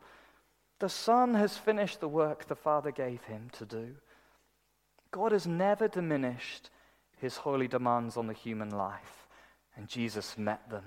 The 0.80 0.88
Son 0.88 1.34
has 1.34 1.58
finished 1.58 2.00
the 2.00 2.08
work 2.08 2.46
the 2.46 2.56
Father 2.56 2.90
gave 2.90 3.22
him 3.24 3.50
to 3.52 3.66
do. 3.66 3.96
God 5.10 5.32
has 5.32 5.46
never 5.46 5.86
diminished 5.86 6.70
his 7.18 7.36
holy 7.36 7.68
demands 7.68 8.16
on 8.16 8.26
the 8.26 8.32
human 8.32 8.70
life, 8.70 9.19
and 9.80 9.88
Jesus 9.88 10.36
met 10.36 10.68
them. 10.68 10.84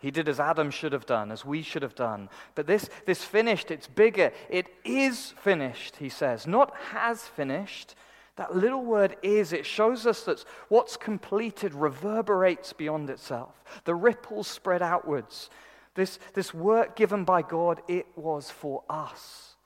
He 0.00 0.10
did 0.10 0.26
as 0.26 0.40
Adam 0.40 0.70
should 0.70 0.94
have 0.94 1.04
done, 1.04 1.30
as 1.30 1.44
we 1.44 1.60
should 1.60 1.82
have 1.82 1.94
done. 1.94 2.30
But 2.54 2.66
this, 2.66 2.88
this 3.04 3.22
finished, 3.22 3.70
it's 3.70 3.86
bigger. 3.86 4.32
It 4.48 4.68
is 4.86 5.34
finished, 5.42 5.96
he 5.96 6.08
says, 6.08 6.46
not 6.46 6.74
has 6.92 7.24
finished. 7.24 7.94
That 8.36 8.56
little 8.56 8.82
word 8.82 9.16
is, 9.22 9.52
it 9.52 9.66
shows 9.66 10.06
us 10.06 10.22
that 10.22 10.42
what's 10.70 10.96
completed 10.96 11.74
reverberates 11.74 12.72
beyond 12.72 13.10
itself. 13.10 13.62
The 13.84 13.94
ripples 13.94 14.48
spread 14.48 14.80
outwards. 14.80 15.50
This, 15.94 16.18
this 16.32 16.54
work 16.54 16.96
given 16.96 17.24
by 17.24 17.42
God, 17.42 17.82
it 17.86 18.06
was 18.16 18.50
for 18.50 18.82
us. 18.88 19.56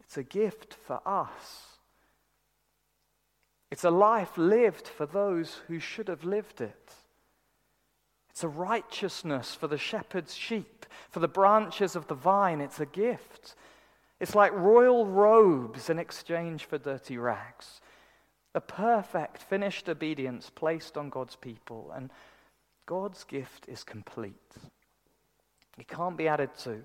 It's 0.00 0.18
a 0.18 0.22
gift 0.22 0.76
for 0.86 1.00
us. 1.08 1.78
It's 3.70 3.84
a 3.84 3.90
life 3.90 4.36
lived 4.36 4.86
for 4.86 5.06
those 5.06 5.62
who 5.68 5.78
should 5.78 6.08
have 6.08 6.24
lived 6.24 6.60
it. 6.60 6.94
It's 8.34 8.42
a 8.42 8.48
righteousness 8.48 9.54
for 9.54 9.68
the 9.68 9.78
shepherd's 9.78 10.34
sheep, 10.34 10.86
for 11.08 11.20
the 11.20 11.28
branches 11.28 11.94
of 11.94 12.08
the 12.08 12.16
vine. 12.16 12.60
It's 12.60 12.80
a 12.80 12.86
gift. 12.86 13.54
It's 14.18 14.34
like 14.34 14.52
royal 14.52 15.06
robes 15.06 15.88
in 15.88 16.00
exchange 16.00 16.64
for 16.64 16.76
dirty 16.76 17.16
rags. 17.16 17.80
A 18.52 18.60
perfect, 18.60 19.40
finished 19.40 19.88
obedience 19.88 20.50
placed 20.50 20.96
on 20.96 21.10
God's 21.10 21.36
people. 21.36 21.92
And 21.94 22.10
God's 22.86 23.22
gift 23.22 23.68
is 23.68 23.84
complete. 23.84 24.34
It 25.78 25.86
can't 25.86 26.16
be 26.16 26.26
added 26.26 26.50
to, 26.64 26.82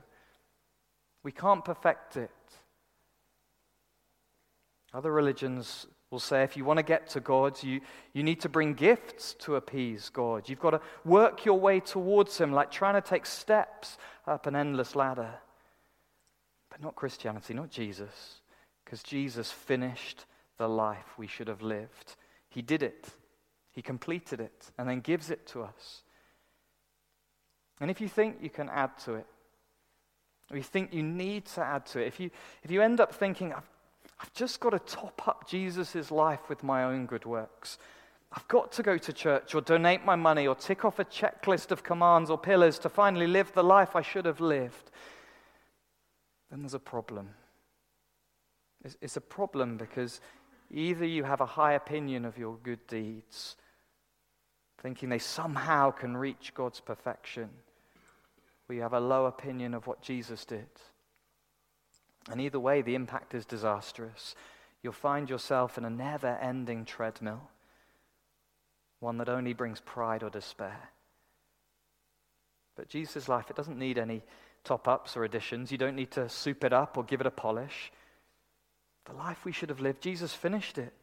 we 1.24 1.32
can't 1.32 1.66
perfect 1.66 2.16
it. 2.16 2.30
Other 4.94 5.12
religions 5.12 5.88
will 6.12 6.20
say 6.20 6.44
if 6.44 6.58
you 6.58 6.66
want 6.66 6.78
to 6.78 6.84
get 6.84 7.08
to 7.10 7.20
God, 7.20 7.62
you, 7.62 7.82
you 8.14 8.24
need 8.24 8.42
to 8.42 8.50
bring 8.50 8.74
gifts 8.74 9.36
to 9.40 9.56
appease 9.56 10.10
God. 10.10 10.50
You've 10.50 10.60
got 10.60 10.72
to 10.72 10.82
work 11.06 11.46
your 11.46 11.60
way 11.60 11.80
towards 11.80 12.38
Him, 12.38 12.52
like 12.52 12.72
trying 12.72 12.96
to 12.96 13.08
take 13.08 13.26
steps 13.26 13.98
up 14.26 14.48
an 14.48 14.56
endless 14.56 14.96
ladder. 14.96 15.36
But 16.70 16.82
not 16.82 16.96
Christianity, 16.96 17.54
not 17.54 17.70
Jesus, 17.70 18.42
because 18.84 19.04
Jesus 19.04 19.52
finished 19.52 20.26
the 20.58 20.68
life 20.68 21.18
we 21.18 21.28
should 21.28 21.48
have 21.48 21.62
lived. 21.62 22.16
He 22.50 22.62
did 22.62 22.82
it, 22.82 23.10
He 23.72 23.82
completed 23.82 24.40
it, 24.40 24.72
and 24.78 24.90
then 24.90 25.02
gives 25.02 25.30
it 25.30 25.46
to 25.48 25.62
us. 25.62 26.04
And 27.80 27.92
if 27.92 28.02
you 28.02 28.08
think 28.08 28.38
you 28.42 28.50
can 28.50 28.68
add 28.70 28.98
to 29.06 29.14
it, 29.14 29.28
or 30.52 30.58
you 30.58 30.64
think 30.64 30.92
you 30.92 31.04
need 31.04 31.46
to 31.46 31.62
add 31.62 31.86
to 31.88 32.00
it, 32.00 32.08
if 32.08 32.20
you, 32.20 32.32
if 32.64 32.72
you 32.72 32.82
end 32.82 33.00
up 33.00 33.14
thinking, 33.14 33.54
I've 33.54 33.70
I've 34.20 34.34
just 34.34 34.60
got 34.60 34.72
to 34.72 34.80
top 34.80 35.28
up 35.28 35.48
Jesus' 35.48 36.12
life 36.12 36.50
with 36.50 36.64
my 36.64 36.84
own 36.84 37.06
good 37.06 37.26
works. 37.26 37.78
I've 38.32 38.48
got 38.48 38.72
to 38.74 38.84
go 38.84 38.98
to 38.98 39.14
church 39.14 39.56
or 39.56 39.62
donate 39.62 40.06
my 40.06 40.16
money 40.16 40.48
or 40.48 40.56
tick 40.56 40.86
off 40.86 41.00
a 41.00 41.06
checklist 41.06 41.72
of 41.72 41.84
commands 41.84 42.30
or 42.30 42.38
pillars 42.38 42.78
to 42.80 42.90
finally 42.90 43.28
live 43.28 43.54
the 43.54 43.64
life 43.64 43.96
I 43.96 44.02
should 44.02 44.26
have 44.26 44.40
lived. 44.40 44.92
Then 46.52 46.62
there's 46.62 46.74
a 46.74 46.80
problem. 46.80 47.30
It's, 48.84 48.98
it's 49.02 49.18
a 49.18 49.22
problem 49.22 49.78
because 49.78 50.22
either 50.70 51.06
you 51.06 51.24
have 51.24 51.42
a 51.42 51.46
high 51.46 51.74
opinion 51.74 52.26
of 52.26 52.38
your 52.38 52.58
good 52.62 52.86
deeds, 52.88 53.56
thinking 54.82 55.10
they 55.10 55.20
somehow 55.20 55.92
can 55.92 56.16
reach 56.16 56.54
God's 56.54 56.80
perfection, 56.80 57.50
or 58.68 58.76
you 58.76 58.82
have 58.82 58.94
a 58.94 59.00
low 59.00 59.26
opinion 59.26 59.74
of 59.74 59.88
what 59.88 60.02
Jesus 60.02 60.46
did. 60.46 60.68
And 62.30 62.40
either 62.40 62.60
way, 62.60 62.82
the 62.82 62.96
impact 62.96 63.34
is 63.34 63.46
disastrous. 63.46 64.36
You'll 64.84 64.94
find 64.94 65.30
yourself 65.30 65.78
in 65.78 65.86
a 65.86 65.90
never 65.90 66.38
ending 66.42 66.86
treadmill, 66.86 67.50
one 69.00 69.18
that 69.18 69.30
only 69.30 69.54
brings 69.54 69.82
pride 69.82 70.24
or 70.24 70.30
despair. 70.30 70.90
But 72.76 72.88
Jesus' 72.88 73.28
life, 73.28 73.50
it 73.50 73.56
doesn't 73.56 73.80
need 73.80 73.98
any 73.98 74.22
top 74.64 74.88
ups 74.88 75.18
or 75.18 75.24
additions. 75.24 75.72
You 75.72 75.78
don't 75.78 75.96
need 75.96 76.12
to 76.12 76.30
soup 76.30 76.64
it 76.64 76.72
up 76.72 76.98
or 76.98 77.04
give 77.04 77.20
it 77.20 77.28
a 77.28 77.32
polish. 77.32 77.92
The 79.06 79.14
life 79.14 79.44
we 79.44 79.52
should 79.52 79.70
have 79.70 79.82
lived, 79.82 80.02
Jesus 80.02 80.34
finished 80.34 80.78
it. 80.78 80.94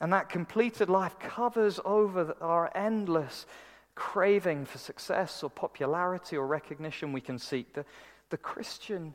And 0.00 0.12
that 0.12 0.28
completed 0.28 0.88
life 0.88 1.18
covers 1.18 1.78
over 1.84 2.34
our 2.40 2.70
endless 2.74 3.46
craving 3.94 4.64
for 4.64 4.78
success 4.78 5.42
or 5.42 5.50
popularity 5.50 6.36
or 6.36 6.46
recognition 6.46 7.12
we 7.12 7.20
can 7.20 7.38
seek. 7.38 7.74
The, 7.74 7.84
the 8.30 8.38
Christian, 8.38 9.14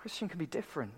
Christian 0.00 0.28
can 0.28 0.38
be 0.38 0.46
different. 0.46 0.92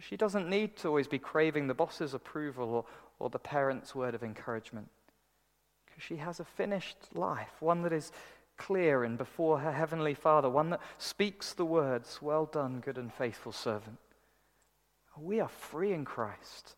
She, 0.00 0.16
doesn't 0.16 0.48
need 0.48 0.76
to 0.78 0.88
always 0.88 1.06
be 1.06 1.18
craving 1.18 1.66
the 1.66 1.74
boss's 1.74 2.14
approval 2.14 2.70
or, 2.70 2.84
or 3.18 3.30
the 3.30 3.38
parent's 3.38 3.94
word 3.94 4.14
of 4.14 4.22
encouragement. 4.22 4.88
Because 5.86 6.02
she 6.02 6.16
has 6.16 6.40
a 6.40 6.44
finished 6.44 6.96
life, 7.14 7.52
one 7.60 7.82
that 7.82 7.92
is 7.92 8.12
clear 8.56 9.04
and 9.04 9.16
before 9.16 9.58
her 9.58 9.72
heavenly 9.72 10.14
Father, 10.14 10.48
one 10.48 10.70
that 10.70 10.80
speaks 10.98 11.52
the 11.52 11.64
words, 11.64 12.20
Well 12.20 12.46
done, 12.46 12.80
good 12.80 12.98
and 12.98 13.12
faithful 13.12 13.52
servant. 13.52 13.98
We 15.18 15.40
are 15.40 15.48
free 15.48 15.92
in 15.92 16.04
Christ. 16.04 16.76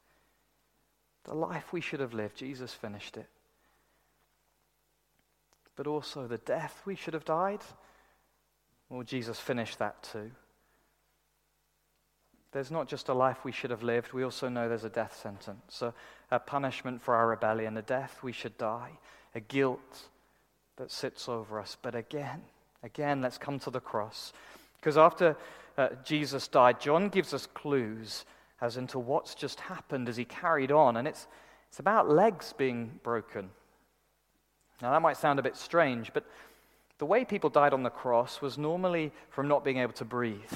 The 1.24 1.34
life 1.34 1.72
we 1.72 1.80
should 1.80 2.00
have 2.00 2.14
lived, 2.14 2.36
Jesus 2.36 2.72
finished 2.72 3.16
it. 3.16 3.28
But 5.76 5.86
also 5.86 6.26
the 6.26 6.38
death 6.38 6.82
we 6.84 6.94
should 6.94 7.14
have 7.14 7.24
died, 7.24 7.60
well, 8.90 9.02
Jesus 9.02 9.38
finished 9.38 9.78
that 9.78 10.02
too. 10.02 10.30
There's 12.52 12.70
not 12.70 12.88
just 12.88 13.08
a 13.08 13.14
life 13.14 13.44
we 13.44 13.52
should 13.52 13.70
have 13.70 13.82
lived, 13.82 14.12
we 14.12 14.24
also 14.24 14.48
know 14.48 14.68
there's 14.68 14.84
a 14.84 14.88
death 14.88 15.18
sentence, 15.20 15.82
a, 15.82 15.92
a 16.30 16.38
punishment 16.38 17.02
for 17.02 17.14
our 17.14 17.28
rebellion, 17.28 17.76
a 17.76 17.82
death 17.82 18.22
we 18.22 18.32
should 18.32 18.56
die, 18.56 18.92
a 19.34 19.40
guilt 19.40 20.08
that 20.76 20.90
sits 20.90 21.28
over 21.28 21.60
us. 21.60 21.76
But 21.80 21.94
again, 21.94 22.42
again, 22.82 23.20
let's 23.20 23.36
come 23.36 23.58
to 23.60 23.70
the 23.70 23.80
cross. 23.80 24.32
Because 24.80 24.96
after 24.96 25.36
uh, 25.76 25.88
Jesus 26.04 26.48
died, 26.48 26.80
John 26.80 27.08
gives 27.08 27.34
us 27.34 27.46
clues 27.46 28.24
as 28.60 28.76
into 28.76 28.98
what's 28.98 29.34
just 29.34 29.60
happened 29.60 30.08
as 30.08 30.16
he 30.16 30.24
carried 30.24 30.72
on. 30.72 30.96
And 30.96 31.06
it's, 31.06 31.26
it's 31.68 31.78
about 31.80 32.08
legs 32.08 32.54
being 32.56 32.98
broken. 33.02 33.50
Now, 34.80 34.92
that 34.92 35.02
might 35.02 35.16
sound 35.16 35.38
a 35.38 35.42
bit 35.42 35.56
strange, 35.56 36.12
but 36.12 36.24
the 36.98 37.06
way 37.06 37.24
people 37.24 37.50
died 37.50 37.72
on 37.72 37.82
the 37.82 37.90
cross 37.90 38.40
was 38.40 38.58
normally 38.58 39.12
from 39.30 39.48
not 39.48 39.64
being 39.64 39.78
able 39.78 39.92
to 39.94 40.04
breathe. 40.04 40.52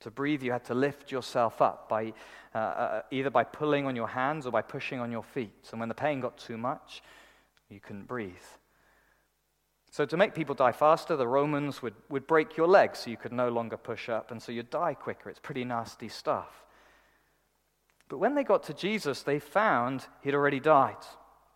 To 0.00 0.10
breathe, 0.10 0.42
you 0.42 0.52
had 0.52 0.64
to 0.64 0.74
lift 0.74 1.12
yourself 1.12 1.60
up 1.60 1.88
by 1.88 2.14
uh, 2.54 2.58
uh, 2.58 3.02
either 3.12 3.30
by 3.30 3.44
pulling 3.44 3.86
on 3.86 3.94
your 3.94 4.08
hands 4.08 4.44
or 4.44 4.50
by 4.50 4.62
pushing 4.62 4.98
on 4.98 5.12
your 5.12 5.22
feet. 5.22 5.68
And 5.70 5.78
when 5.78 5.88
the 5.88 5.94
pain 5.94 6.20
got 6.20 6.36
too 6.36 6.56
much, 6.56 7.00
you 7.68 7.78
couldn't 7.78 8.08
breathe. 8.08 8.32
So, 9.92 10.04
to 10.04 10.16
make 10.16 10.34
people 10.34 10.54
die 10.54 10.72
faster, 10.72 11.16
the 11.16 11.28
Romans 11.28 11.82
would, 11.82 11.94
would 12.08 12.26
break 12.26 12.56
your 12.56 12.66
legs 12.66 13.00
so 13.00 13.10
you 13.10 13.16
could 13.16 13.32
no 13.32 13.50
longer 13.50 13.76
push 13.76 14.08
up, 14.08 14.30
and 14.30 14.42
so 14.42 14.50
you'd 14.50 14.70
die 14.70 14.94
quicker. 14.94 15.30
It's 15.30 15.38
pretty 15.38 15.64
nasty 15.64 16.08
stuff. 16.08 16.64
But 18.08 18.18
when 18.18 18.34
they 18.34 18.44
got 18.44 18.64
to 18.64 18.74
Jesus, 18.74 19.22
they 19.22 19.38
found 19.38 20.06
he'd 20.22 20.34
already 20.34 20.60
died, 20.60 20.96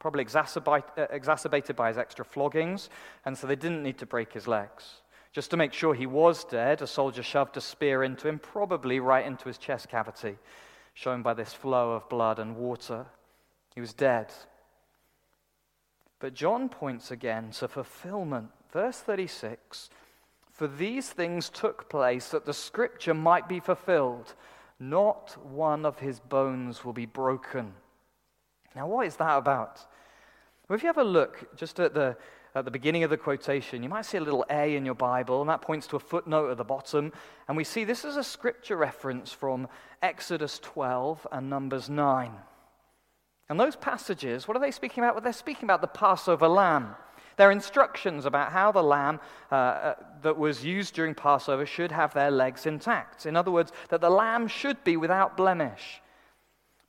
probably 0.04 0.26
uh, 0.26 1.06
exacerbated 1.08 1.74
by 1.74 1.88
his 1.88 1.96
extra 1.96 2.26
floggings, 2.26 2.90
and 3.24 3.38
so 3.38 3.46
they 3.46 3.56
didn't 3.56 3.82
need 3.82 3.96
to 3.96 4.04
break 4.04 4.34
his 4.34 4.46
legs. 4.46 5.00
Just 5.32 5.50
to 5.50 5.56
make 5.56 5.72
sure 5.72 5.94
he 5.94 6.04
was 6.04 6.44
dead, 6.44 6.82
a 6.82 6.86
soldier 6.86 7.22
shoved 7.22 7.56
a 7.56 7.60
spear 7.62 8.02
into 8.04 8.28
him, 8.28 8.38
probably 8.38 9.00
right 9.00 9.24
into 9.24 9.46
his 9.46 9.56
chest 9.56 9.88
cavity, 9.88 10.36
shown 10.92 11.22
by 11.22 11.32
this 11.32 11.54
flow 11.54 11.92
of 11.92 12.06
blood 12.10 12.38
and 12.38 12.54
water. 12.54 13.06
He 13.74 13.80
was 13.80 13.94
dead. 13.94 14.30
But 16.18 16.34
John 16.34 16.68
points 16.68 17.10
again 17.10 17.52
to 17.52 17.66
fulfillment. 17.66 18.50
Verse 18.74 18.98
36 18.98 19.88
For 20.52 20.68
these 20.68 21.08
things 21.08 21.48
took 21.48 21.88
place 21.88 22.28
that 22.28 22.44
the 22.44 22.52
scripture 22.52 23.14
might 23.14 23.48
be 23.48 23.58
fulfilled. 23.58 24.34
Not 24.78 25.34
one 25.42 25.86
of 25.86 26.00
his 26.00 26.20
bones 26.20 26.84
will 26.84 26.92
be 26.92 27.06
broken. 27.06 27.72
Now, 28.74 28.86
what 28.86 29.06
is 29.06 29.16
that 29.16 29.36
about? 29.36 29.80
Well, 30.68 30.76
if 30.76 30.82
you 30.82 30.88
have 30.88 30.98
a 30.98 31.04
look 31.04 31.56
just 31.56 31.78
at 31.78 31.94
the, 31.94 32.16
at 32.54 32.64
the 32.64 32.70
beginning 32.70 33.04
of 33.04 33.10
the 33.10 33.16
quotation, 33.16 33.82
you 33.82 33.88
might 33.88 34.06
see 34.06 34.18
a 34.18 34.22
little 34.22 34.44
A 34.50 34.76
in 34.76 34.84
your 34.84 34.94
Bible, 34.94 35.40
and 35.40 35.50
that 35.50 35.62
points 35.62 35.86
to 35.88 35.96
a 35.96 36.00
footnote 36.00 36.50
at 36.50 36.56
the 36.56 36.64
bottom. 36.64 37.12
And 37.48 37.56
we 37.56 37.64
see 37.64 37.84
this 37.84 38.04
is 38.04 38.16
a 38.16 38.24
scripture 38.24 38.76
reference 38.76 39.32
from 39.32 39.68
Exodus 40.02 40.58
12 40.60 41.26
and 41.30 41.50
Numbers 41.50 41.90
9. 41.90 42.32
And 43.48 43.60
those 43.60 43.76
passages, 43.76 44.48
what 44.48 44.56
are 44.56 44.60
they 44.60 44.70
speaking 44.70 45.04
about? 45.04 45.14
Well, 45.14 45.22
they're 45.22 45.32
speaking 45.32 45.64
about 45.64 45.82
the 45.82 45.86
Passover 45.86 46.48
lamb. 46.48 46.94
They're 47.36 47.50
instructions 47.50 48.26
about 48.26 48.52
how 48.52 48.72
the 48.72 48.82
lamb 48.82 49.20
uh, 49.50 49.54
uh, 49.54 49.94
that 50.22 50.38
was 50.38 50.64
used 50.64 50.94
during 50.94 51.14
Passover 51.14 51.66
should 51.66 51.92
have 51.92 52.14
their 52.14 52.30
legs 52.30 52.64
intact. 52.64 53.26
In 53.26 53.36
other 53.36 53.50
words, 53.50 53.72
that 53.90 54.00
the 54.00 54.10
lamb 54.10 54.48
should 54.48 54.82
be 54.84 54.96
without 54.96 55.36
blemish. 55.36 56.00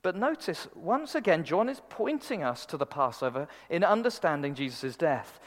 But 0.06 0.14
notice, 0.14 0.68
once 0.76 1.16
again, 1.16 1.42
John 1.42 1.68
is 1.68 1.82
pointing 1.88 2.44
us 2.44 2.64
to 2.66 2.76
the 2.76 2.86
Passover 2.86 3.48
in 3.68 3.82
understanding 3.82 4.54
Jesus' 4.54 4.94
death. 4.94 5.40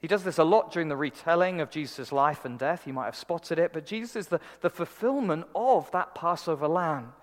He 0.00 0.06
does 0.06 0.22
this 0.22 0.36
a 0.36 0.44
lot 0.44 0.70
during 0.70 0.88
the 0.88 0.98
retelling 0.98 1.62
of 1.62 1.70
Jesus' 1.70 2.12
life 2.12 2.44
and 2.44 2.58
death. 2.58 2.86
You 2.86 2.92
might 2.92 3.06
have 3.06 3.16
spotted 3.16 3.58
it, 3.58 3.72
but 3.72 3.86
Jesus 3.86 4.14
is 4.14 4.26
the, 4.26 4.38
the 4.60 4.68
fulfillment 4.68 5.46
of 5.54 5.90
that 5.92 6.14
Passover 6.14 6.68
lamb. 6.68 7.14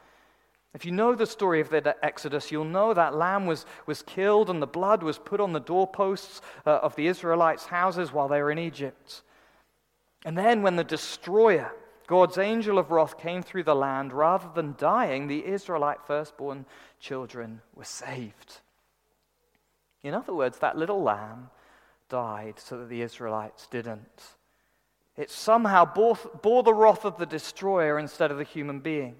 If 0.73 0.84
you 0.84 0.91
know 0.91 1.13
the 1.13 1.28
story 1.28 1.62
of 1.62 1.69
the 1.69 1.95
Exodus, 2.04 2.52
you'll 2.52 2.65
know 2.65 2.95
that 2.95 3.13
lamb 3.13 3.45
was, 3.45 3.67
was 3.86 4.02
killed 4.02 4.49
and 4.49 4.60
the 4.60 4.65
blood 4.65 5.04
was 5.04 5.19
put 5.19 5.39
on 5.39 5.54
the 5.54 5.60
doorposts 5.60 6.41
uh, 6.65 6.80
of 6.82 6.95
the 6.95 7.06
Israelites' 7.06 7.67
houses 7.67 8.12
while 8.12 8.28
they 8.28 8.41
were 8.41 8.49
in 8.49 8.58
Egypt. 8.58 9.21
And 10.25 10.36
then, 10.36 10.63
when 10.63 10.75
the 10.75 10.84
destroyer, 10.84 11.71
God's 12.10 12.39
angel 12.39 12.80
of 12.80 12.89
wrath, 12.89 13.19
came 13.19 13.43
through 13.43 13.65
the 13.65 13.76
land, 13.76 14.13
rather 14.13 14.50
than 14.56 14.74
dying, 14.80 15.28
the 15.28 15.45
Israelite 15.45 16.02
firstborn 16.08 16.65
children 17.00 17.62
were 17.76 17.84
saved. 17.84 18.62
In 20.02 20.15
other 20.15 20.34
words, 20.34 20.58
that 20.58 20.76
little 20.76 21.04
lamb 21.04 21.52
died 22.10 22.56
so 22.58 22.80
that 22.80 22.89
the 22.89 23.04
Israelites 23.04 23.67
didn't. 23.67 24.24
It 25.17 25.30
somehow 25.30 25.86
bore, 25.86 26.17
bore 26.41 26.63
the 26.63 26.74
wrath 26.74 27.06
of 27.06 27.19
the 27.19 27.28
destroyer 27.28 28.00
instead 28.00 28.32
of 28.32 28.39
the 28.39 28.43
human 28.43 28.80
being. 28.80 29.17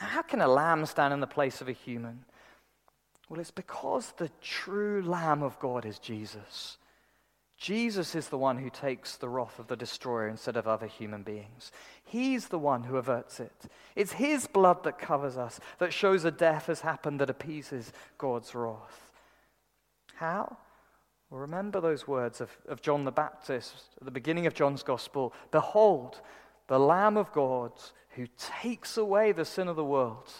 Now, 0.00 0.06
how 0.06 0.22
can 0.22 0.40
a 0.40 0.46
lamb 0.46 0.86
stand 0.86 1.12
in 1.12 1.18
the 1.18 1.26
place 1.26 1.60
of 1.60 1.68
a 1.68 1.72
human? 1.72 2.24
Well, 3.28 3.40
it's 3.40 3.50
because 3.50 4.12
the 4.12 4.30
true 4.40 5.02
Lamb 5.02 5.42
of 5.42 5.58
God 5.58 5.84
is 5.86 5.98
Jesus. 5.98 6.78
Jesus 7.58 8.14
is 8.14 8.28
the 8.28 8.38
one 8.38 8.58
who 8.58 8.70
takes 8.70 9.16
the 9.16 9.28
wrath 9.28 9.58
of 9.58 9.66
the 9.66 9.76
destroyer 9.76 10.28
instead 10.28 10.56
of 10.56 10.68
other 10.68 10.86
human 10.86 11.24
beings. 11.24 11.72
He's 12.04 12.48
the 12.48 12.58
one 12.58 12.84
who 12.84 12.96
averts 12.96 13.40
it. 13.40 13.64
It's 13.96 14.12
His 14.12 14.46
blood 14.46 14.84
that 14.84 15.00
covers 15.00 15.36
us, 15.36 15.58
that 15.80 15.92
shows 15.92 16.24
a 16.24 16.30
death 16.30 16.66
has 16.66 16.82
happened 16.82 17.20
that 17.20 17.30
appeases 17.30 17.92
God's 18.16 18.54
wrath. 18.54 19.10
How? 20.14 20.56
Well, 21.30 21.40
remember 21.40 21.80
those 21.80 22.06
words 22.06 22.40
of, 22.40 22.56
of 22.68 22.80
John 22.80 23.04
the 23.04 23.10
Baptist 23.10 23.74
at 24.00 24.04
the 24.04 24.12
beginning 24.12 24.46
of 24.46 24.54
John's 24.54 24.84
Gospel 24.84 25.34
Behold, 25.50 26.20
the 26.68 26.78
Lamb 26.78 27.16
of 27.16 27.32
God 27.32 27.72
who 28.10 28.28
takes 28.38 28.96
away 28.96 29.32
the 29.32 29.44
sin 29.44 29.66
of 29.66 29.76
the 29.76 29.84
world. 29.84 30.30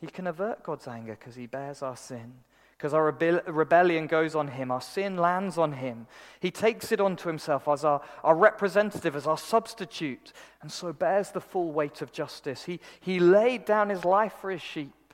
He 0.00 0.06
can 0.06 0.26
avert 0.26 0.62
God's 0.62 0.88
anger 0.88 1.16
because 1.18 1.34
he 1.34 1.46
bears 1.46 1.82
our 1.82 1.96
sin. 1.96 2.32
Because 2.80 2.94
our 2.94 3.14
rebellion 3.46 4.06
goes 4.06 4.34
on 4.34 4.48
him, 4.48 4.70
our 4.70 4.80
sin 4.80 5.18
lands 5.18 5.58
on 5.58 5.72
him. 5.72 6.06
He 6.40 6.50
takes 6.50 6.90
it 6.90 6.98
onto 6.98 7.28
himself 7.28 7.68
as 7.68 7.84
our, 7.84 8.00
our 8.24 8.34
representative, 8.34 9.14
as 9.14 9.26
our 9.26 9.36
substitute, 9.36 10.32
and 10.62 10.72
so 10.72 10.90
bears 10.90 11.30
the 11.30 11.42
full 11.42 11.72
weight 11.72 12.00
of 12.00 12.10
justice. 12.10 12.64
He, 12.64 12.80
he 12.98 13.20
laid 13.20 13.66
down 13.66 13.90
his 13.90 14.06
life 14.06 14.32
for 14.40 14.50
his 14.50 14.62
sheep. 14.62 15.12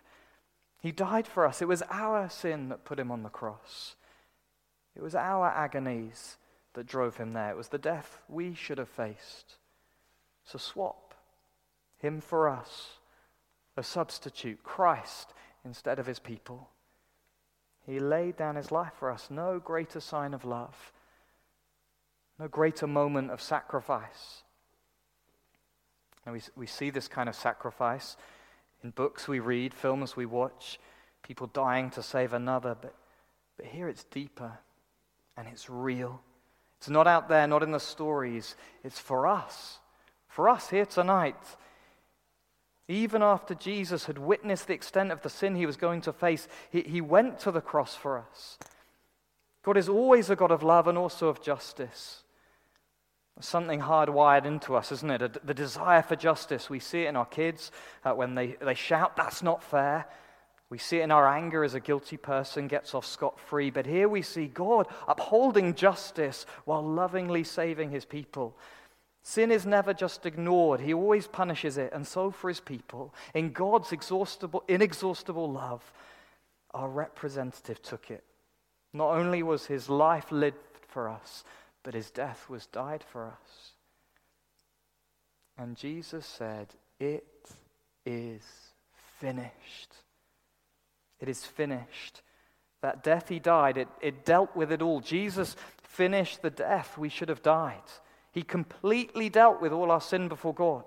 He 0.81 0.93
died 0.93 1.27
for 1.27 1.45
us. 1.45 1.61
It 1.61 1.67
was 1.67 1.83
our 1.91 2.31
sin 2.31 2.69
that 2.69 2.85
put 2.85 3.01
him 3.01 3.11
on 3.11 3.25
the 3.25 3.31
cross. 3.31 3.97
It 4.95 5.03
was 5.03 5.17
our 5.17 5.49
agonies 5.49 6.37
that 6.75 6.87
drove 6.87 7.17
him 7.17 7.33
there. 7.33 7.51
It 7.51 7.57
was 7.57 7.71
the 7.71 7.79
death 7.79 8.21
we 8.29 8.55
should 8.55 8.79
have 8.79 8.89
faced. 8.89 9.57
So 10.45 10.57
swap 10.57 11.15
him 11.99 12.21
for 12.21 12.49
us, 12.49 12.99
a 13.77 13.83
substitute, 13.83 14.63
Christ 14.63 15.35
instead 15.65 15.99
of 15.99 16.07
his 16.07 16.21
people. 16.21 16.69
He 17.87 18.01
laid 18.01 18.37
down 18.37 18.57
his 18.57 18.73
life 18.73 18.93
for 18.99 19.11
us. 19.11 19.29
No 19.31 19.59
greater 19.59 20.01
sign 20.01 20.35
of 20.35 20.45
love, 20.45 20.93
no 22.39 22.49
greater 22.49 22.87
moment 22.87 23.31
of 23.31 23.41
sacrifice. 23.41 24.43
And 26.25 26.35
we, 26.35 26.41
we 26.57 26.67
see 26.67 26.91
this 26.91 27.07
kind 27.07 27.29
of 27.29 27.37
sacrifice 27.37 28.17
in 28.83 28.91
books 28.91 29.29
we 29.29 29.39
read, 29.39 29.73
films 29.73 30.17
we 30.17 30.27
watch, 30.27 30.81
people 31.23 31.47
dying 31.47 31.91
to 31.91 32.03
save 32.03 32.33
another. 32.33 32.77
But, 32.81 32.95
but 33.57 33.67
here 33.67 33.89
it's 33.89 34.05
deeper 34.05 34.59
and 35.37 35.47
it's 35.47 35.71
real. 35.71 36.21
It's 36.79 36.89
not 36.89 37.07
out 37.07 37.29
there, 37.29 37.47
not 37.47 37.63
in 37.63 37.71
the 37.71 37.79
stories. 37.79 38.57
It's 38.83 38.99
for 38.99 39.27
us 39.27 39.79
for 40.37 40.51
us 40.51 40.69
here 40.69 40.85
tonight, 40.85 41.57
even 42.89 43.23
after 43.23 43.55
Jesus 43.55 44.05
had 44.05 44.19
witnessed 44.19 44.69
the 44.69 44.75
extent 44.75 45.11
of 45.11 45.23
the 45.23 45.31
sin 45.31 45.57
he 45.57 45.67
was 45.67 45.77
going 45.77 46.01
to 46.03 46.13
face, 46.13 46.47
he, 46.71 46.83
he 46.83 47.01
went 47.01 47.41
to 47.41 47.51
the 47.51 47.61
cross 47.61 47.97
for 47.97 48.19
us. 48.19 48.59
God 49.65 49.77
is 49.77 49.89
always 49.89 50.31
a 50.31 50.37
God 50.37 50.53
of 50.53 50.63
love 50.63 50.87
and 50.87 50.97
also 50.97 51.29
of 51.29 51.43
justice. 51.43 52.23
something 53.41 53.81
hardwired 53.81 54.45
into 54.45 54.77
us, 54.77 54.93
isn't 54.93 55.11
it? 55.11 55.45
The 55.45 55.55
desire 55.55 56.03
for 56.03 56.15
justice. 56.15 56.71
We 56.71 56.79
see 56.79 57.03
it 57.03 57.09
in 57.09 57.17
our 57.17 57.27
kids 57.27 57.73
uh, 58.05 58.13
when 58.13 58.37
they, 58.37 58.57
they 58.61 58.75
shout, 58.75 59.17
That's 59.17 59.43
not 59.43 59.65
fair. 59.65 60.07
We 60.71 60.79
see 60.79 60.99
it 60.99 61.03
in 61.03 61.11
our 61.11 61.29
anger 61.29 61.63
as 61.65 61.75
a 61.75 61.81
guilty 61.81 62.17
person 62.17 62.67
gets 62.67 62.95
off 62.95 63.07
scot 63.07 63.39
free, 63.39 63.71
but 63.71 63.87
here 63.87 64.09
we 64.09 64.23
see 64.23 64.47
God 64.47 64.89
upholding 65.07 65.75
justice 65.75 66.45
while 66.65 66.83
lovingly 66.83 67.45
saving 67.45 67.91
his 67.91 68.05
people. 68.05 68.57
Sin 69.29 69.51
is 69.51 69.67
never 69.67 69.93
just 69.93 70.25
ignored, 70.25 70.79
he 70.79 70.95
always 70.95 71.27
punishes 71.27 71.79
it, 71.79 71.93
and 71.93 72.07
so 72.07 72.31
for 72.31 72.47
his 72.47 72.61
people. 72.61 73.13
In 73.35 73.51
God's 73.51 73.91
inexhaustible 73.91 75.51
love, 75.51 75.93
our 76.73 76.89
representative 76.89 77.83
took 77.83 78.09
it. 78.13 78.23
Not 78.93 79.17
only 79.17 79.43
was 79.43 79.67
his 79.67 79.89
life 79.89 80.31
lived 80.31 80.57
for 80.87 81.09
us, 81.09 81.43
but 81.83 81.93
his 81.93 82.09
death 82.13 82.49
was 82.49 82.67
died 82.67 83.03
for 83.03 83.27
us. 83.27 83.73
And 85.59 85.77
Jesus 85.77 86.25
said, 86.25 86.69
It 87.01 87.27
is 88.05 88.45
finished. 89.19 89.97
It 91.19 91.29
is 91.29 91.45
finished. 91.45 92.23
That 92.81 93.03
death 93.03 93.29
he 93.29 93.41
died, 93.41 93.77
it, 93.77 93.89
it 94.01 94.25
dealt 94.25 94.55
with 94.55 94.71
it 94.71 94.83
all. 94.83 95.01
Jesus 95.01 95.57
finished 95.83 96.43
the 96.43 96.51
death 96.51 96.97
we 96.97 97.09
should 97.09 97.29
have 97.29 97.43
died. 97.43 97.83
He 98.37 98.43
completely 98.43 99.31
dealt 99.31 99.63
with 99.63 99.73
all 99.73 99.91
our 99.91 100.01
sin 100.03 100.29
before 100.29 100.53
God. 100.53 100.85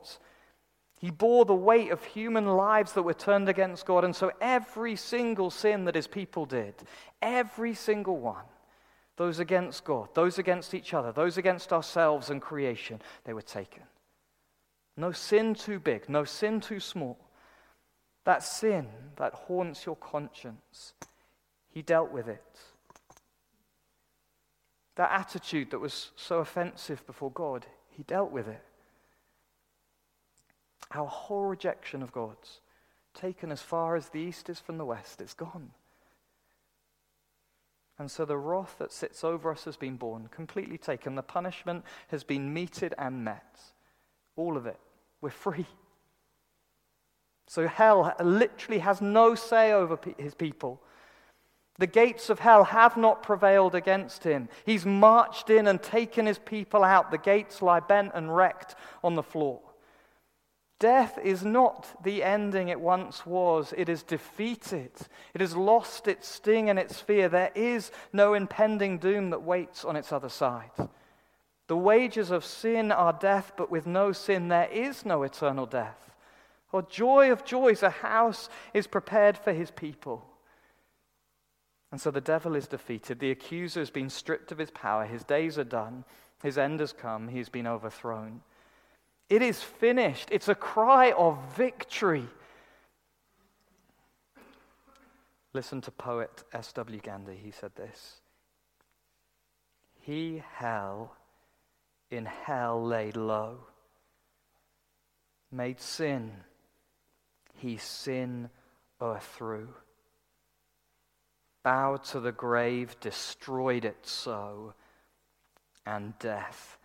He 0.99 1.09
bore 1.09 1.45
the 1.45 1.55
weight 1.55 1.89
of 1.91 2.03
human 2.03 2.45
lives 2.45 2.93
that 2.93 3.01
were 3.01 3.15
turned 3.15 3.49
against 3.49 3.87
God. 3.87 4.03
And 4.03 4.15
so 4.15 4.31
every 4.39 4.95
single 4.95 5.49
sin 5.49 5.85
that 5.85 5.95
his 5.95 6.05
people 6.05 6.45
did, 6.45 6.75
every 7.23 7.73
single 7.73 8.19
one, 8.19 8.45
those 9.17 9.39
against 9.39 9.83
God, 9.83 10.09
those 10.13 10.37
against 10.37 10.75
each 10.75 10.93
other, 10.93 11.11
those 11.11 11.39
against 11.39 11.73
ourselves 11.73 12.29
and 12.29 12.39
creation, 12.39 13.01
they 13.23 13.33
were 13.33 13.41
taken. 13.41 13.81
No 14.95 15.11
sin 15.11 15.55
too 15.55 15.79
big, 15.79 16.07
no 16.07 16.25
sin 16.25 16.61
too 16.61 16.79
small. 16.79 17.17
That 18.25 18.43
sin 18.43 18.89
that 19.15 19.33
haunts 19.33 19.87
your 19.87 19.95
conscience, 19.95 20.93
he 21.67 21.81
dealt 21.81 22.11
with 22.11 22.27
it. 22.27 22.59
That 24.95 25.11
attitude 25.11 25.71
that 25.71 25.79
was 25.79 26.11
so 26.15 26.39
offensive 26.39 27.05
before 27.05 27.31
God, 27.31 27.65
he 27.89 28.03
dealt 28.03 28.31
with 28.31 28.47
it. 28.47 28.63
Our 30.91 31.05
whole 31.05 31.45
rejection 31.45 32.01
of 32.01 32.11
God's 32.11 32.61
taken 33.13 33.51
as 33.51 33.61
far 33.61 33.95
as 33.95 34.09
the 34.09 34.19
east 34.19 34.49
is 34.49 34.59
from 34.59 34.77
the 34.77 34.85
west, 34.85 35.21
it's 35.21 35.33
gone. 35.33 35.71
And 37.97 38.09
so 38.09 38.23
the 38.23 38.37
wrath 38.37 38.77
that 38.79 38.93
sits 38.93 39.25
over 39.25 39.51
us 39.51 39.65
has 39.65 39.75
been 39.75 39.97
borne, 39.97 40.29
completely 40.31 40.77
taken. 40.77 41.15
The 41.15 41.21
punishment 41.21 41.83
has 42.07 42.23
been 42.23 42.53
meted 42.53 42.93
and 42.97 43.25
met. 43.25 43.59
All 44.37 44.55
of 44.55 44.65
it. 44.65 44.79
We're 45.19 45.31
free. 45.31 45.65
So 47.47 47.67
hell 47.67 48.15
literally 48.23 48.79
has 48.79 49.01
no 49.01 49.35
say 49.35 49.73
over 49.73 49.99
his 50.17 50.33
people. 50.33 50.81
The 51.79 51.87
gates 51.87 52.29
of 52.29 52.39
hell 52.39 52.65
have 52.65 52.97
not 52.97 53.23
prevailed 53.23 53.73
against 53.73 54.25
him. 54.25 54.49
He's 54.65 54.85
marched 54.85 55.49
in 55.49 55.65
and 55.65 55.81
taken 55.81 56.25
his 56.25 56.37
people 56.37 56.83
out. 56.83 57.09
The 57.09 57.17
gates 57.17 57.61
lie 57.61 57.79
bent 57.79 58.11
and 58.13 58.35
wrecked 58.35 58.75
on 59.01 59.15
the 59.15 59.23
floor. 59.23 59.61
Death 60.77 61.17
is 61.23 61.43
not 61.43 61.87
the 62.03 62.21
ending 62.21 62.67
it 62.67 62.81
once 62.81 63.25
was. 63.25 63.73
It 63.77 63.87
is 63.87 64.03
defeated. 64.03 64.91
It 65.33 65.39
has 65.39 65.55
lost 65.55 66.09
its 66.09 66.27
sting 66.27 66.69
and 66.69 66.77
its 66.77 66.99
fear. 66.99 67.29
There 67.29 67.51
is 67.55 67.91
no 68.11 68.33
impending 68.33 68.97
doom 68.97 69.29
that 69.29 69.43
waits 69.43 69.85
on 69.85 69.95
its 69.95 70.11
other 70.11 70.29
side. 70.29 70.71
The 71.67 71.77
wages 71.77 72.29
of 72.29 72.43
sin 72.43 72.91
are 72.91 73.13
death, 73.13 73.53
but 73.55 73.71
with 73.71 73.87
no 73.87 74.11
sin, 74.11 74.49
there 74.49 74.69
is 74.69 75.05
no 75.05 75.23
eternal 75.23 75.65
death. 75.65 76.13
Oh, 76.73 76.81
joy 76.81 77.31
of 77.31 77.45
joys, 77.45 77.83
a 77.83 77.89
house 77.89 78.49
is 78.73 78.85
prepared 78.85 79.37
for 79.37 79.53
his 79.53 79.71
people. 79.71 80.28
And 81.91 81.99
so 81.99 82.11
the 82.11 82.21
devil 82.21 82.55
is 82.55 82.67
defeated. 82.67 83.19
The 83.19 83.31
accuser 83.31 83.79
has 83.79 83.89
been 83.89 84.09
stripped 84.09 84.51
of 84.51 84.57
his 84.57 84.71
power. 84.71 85.05
His 85.05 85.23
days 85.23 85.57
are 85.57 85.63
done. 85.63 86.03
His 86.43 86.57
end 86.57 86.79
has 86.79 86.93
come. 86.93 87.27
He's 87.27 87.49
been 87.49 87.67
overthrown. 87.67 88.41
It 89.29 89.41
is 89.41 89.61
finished. 89.61 90.29
It's 90.31 90.47
a 90.47 90.55
cry 90.55 91.11
of 91.11 91.37
victory. 91.55 92.27
Listen 95.53 95.81
to 95.81 95.91
poet 95.91 96.43
S.W. 96.53 96.99
Gandy. 96.99 97.39
He 97.43 97.51
said 97.51 97.75
this 97.75 98.21
He 100.01 100.43
hell 100.53 101.15
in 102.11 102.25
hell 102.25 102.83
laid 102.83 103.17
low, 103.17 103.57
made 105.51 105.79
sin 105.79 106.31
he 107.59 107.77
sin 107.77 108.49
o'erthrew. 109.01 109.67
Bowed 111.63 112.03
to 112.05 112.19
the 112.19 112.31
grave, 112.31 112.99
destroyed 112.99 113.85
it 113.85 114.05
so, 114.05 114.73
and 115.85 116.17
death 116.19 116.77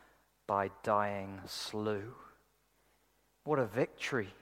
by 0.47 0.71
dying 0.83 1.41
slew. 1.47 2.15
What 3.45 3.59
a 3.59 3.67
victory! 3.67 4.33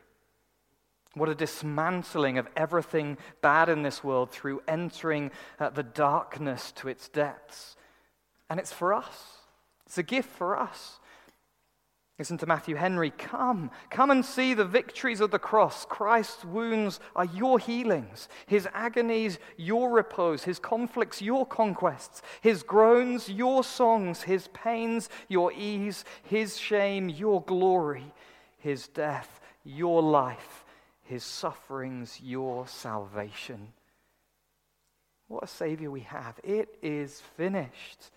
What 1.15 1.29
a 1.29 1.35
dismantling 1.35 2.39
of 2.39 2.49
everything 2.57 3.19
bad 3.43 3.69
in 3.69 3.83
this 3.83 4.03
world 4.03 4.31
through 4.31 4.63
entering 4.67 5.31
uh, 5.61 5.69
the 5.69 5.83
darkness 5.83 6.73
to 6.77 6.89
its 6.89 7.09
depths. 7.09 7.77
And 8.49 8.59
it's 8.59 8.73
for 8.73 8.95
us, 8.95 9.39
it's 9.85 9.99
a 9.99 10.03
gift 10.03 10.31
for 10.31 10.59
us. 10.59 11.01
Listen 12.23 12.39
to 12.39 12.47
Matthew 12.47 12.77
Henry. 12.77 13.11
Come, 13.11 13.69
come 13.91 14.13
and 14.13 14.25
see 14.25 14.55
the 14.55 14.65
victories 14.65 15.21
of 15.21 15.33
the 15.33 15.41
cross. 15.41 15.85
Christ's 15.85 16.45
wounds 16.45 17.01
are 17.17 17.25
your 17.25 17.59
healings, 17.59 18.29
his 18.47 18.69
agonies, 18.73 19.41
your 19.57 19.91
repose, 19.91 20.45
his 20.45 20.61
conflicts, 20.61 21.21
your 21.21 21.45
conquests, 21.45 22.23
his 22.41 22.63
groans, 22.63 23.29
your 23.29 23.65
songs, 23.65 24.23
his 24.23 24.47
pains, 24.55 25.09
your 25.27 25.53
ease, 25.53 26.05
his 26.23 26.57
shame, 26.57 27.09
your 27.09 27.43
glory, 27.43 28.15
his 28.59 28.87
death, 28.87 29.41
your 29.65 30.01
life, 30.01 30.65
his 31.03 31.25
sufferings, 31.25 32.21
your 32.23 32.69
salvation. 32.69 33.73
What 35.27 35.43
a 35.43 35.49
Savior 35.49 35.91
we 35.91 36.03
have! 36.03 36.39
It 36.45 36.79
is 36.83 37.21
finished. 37.37 38.13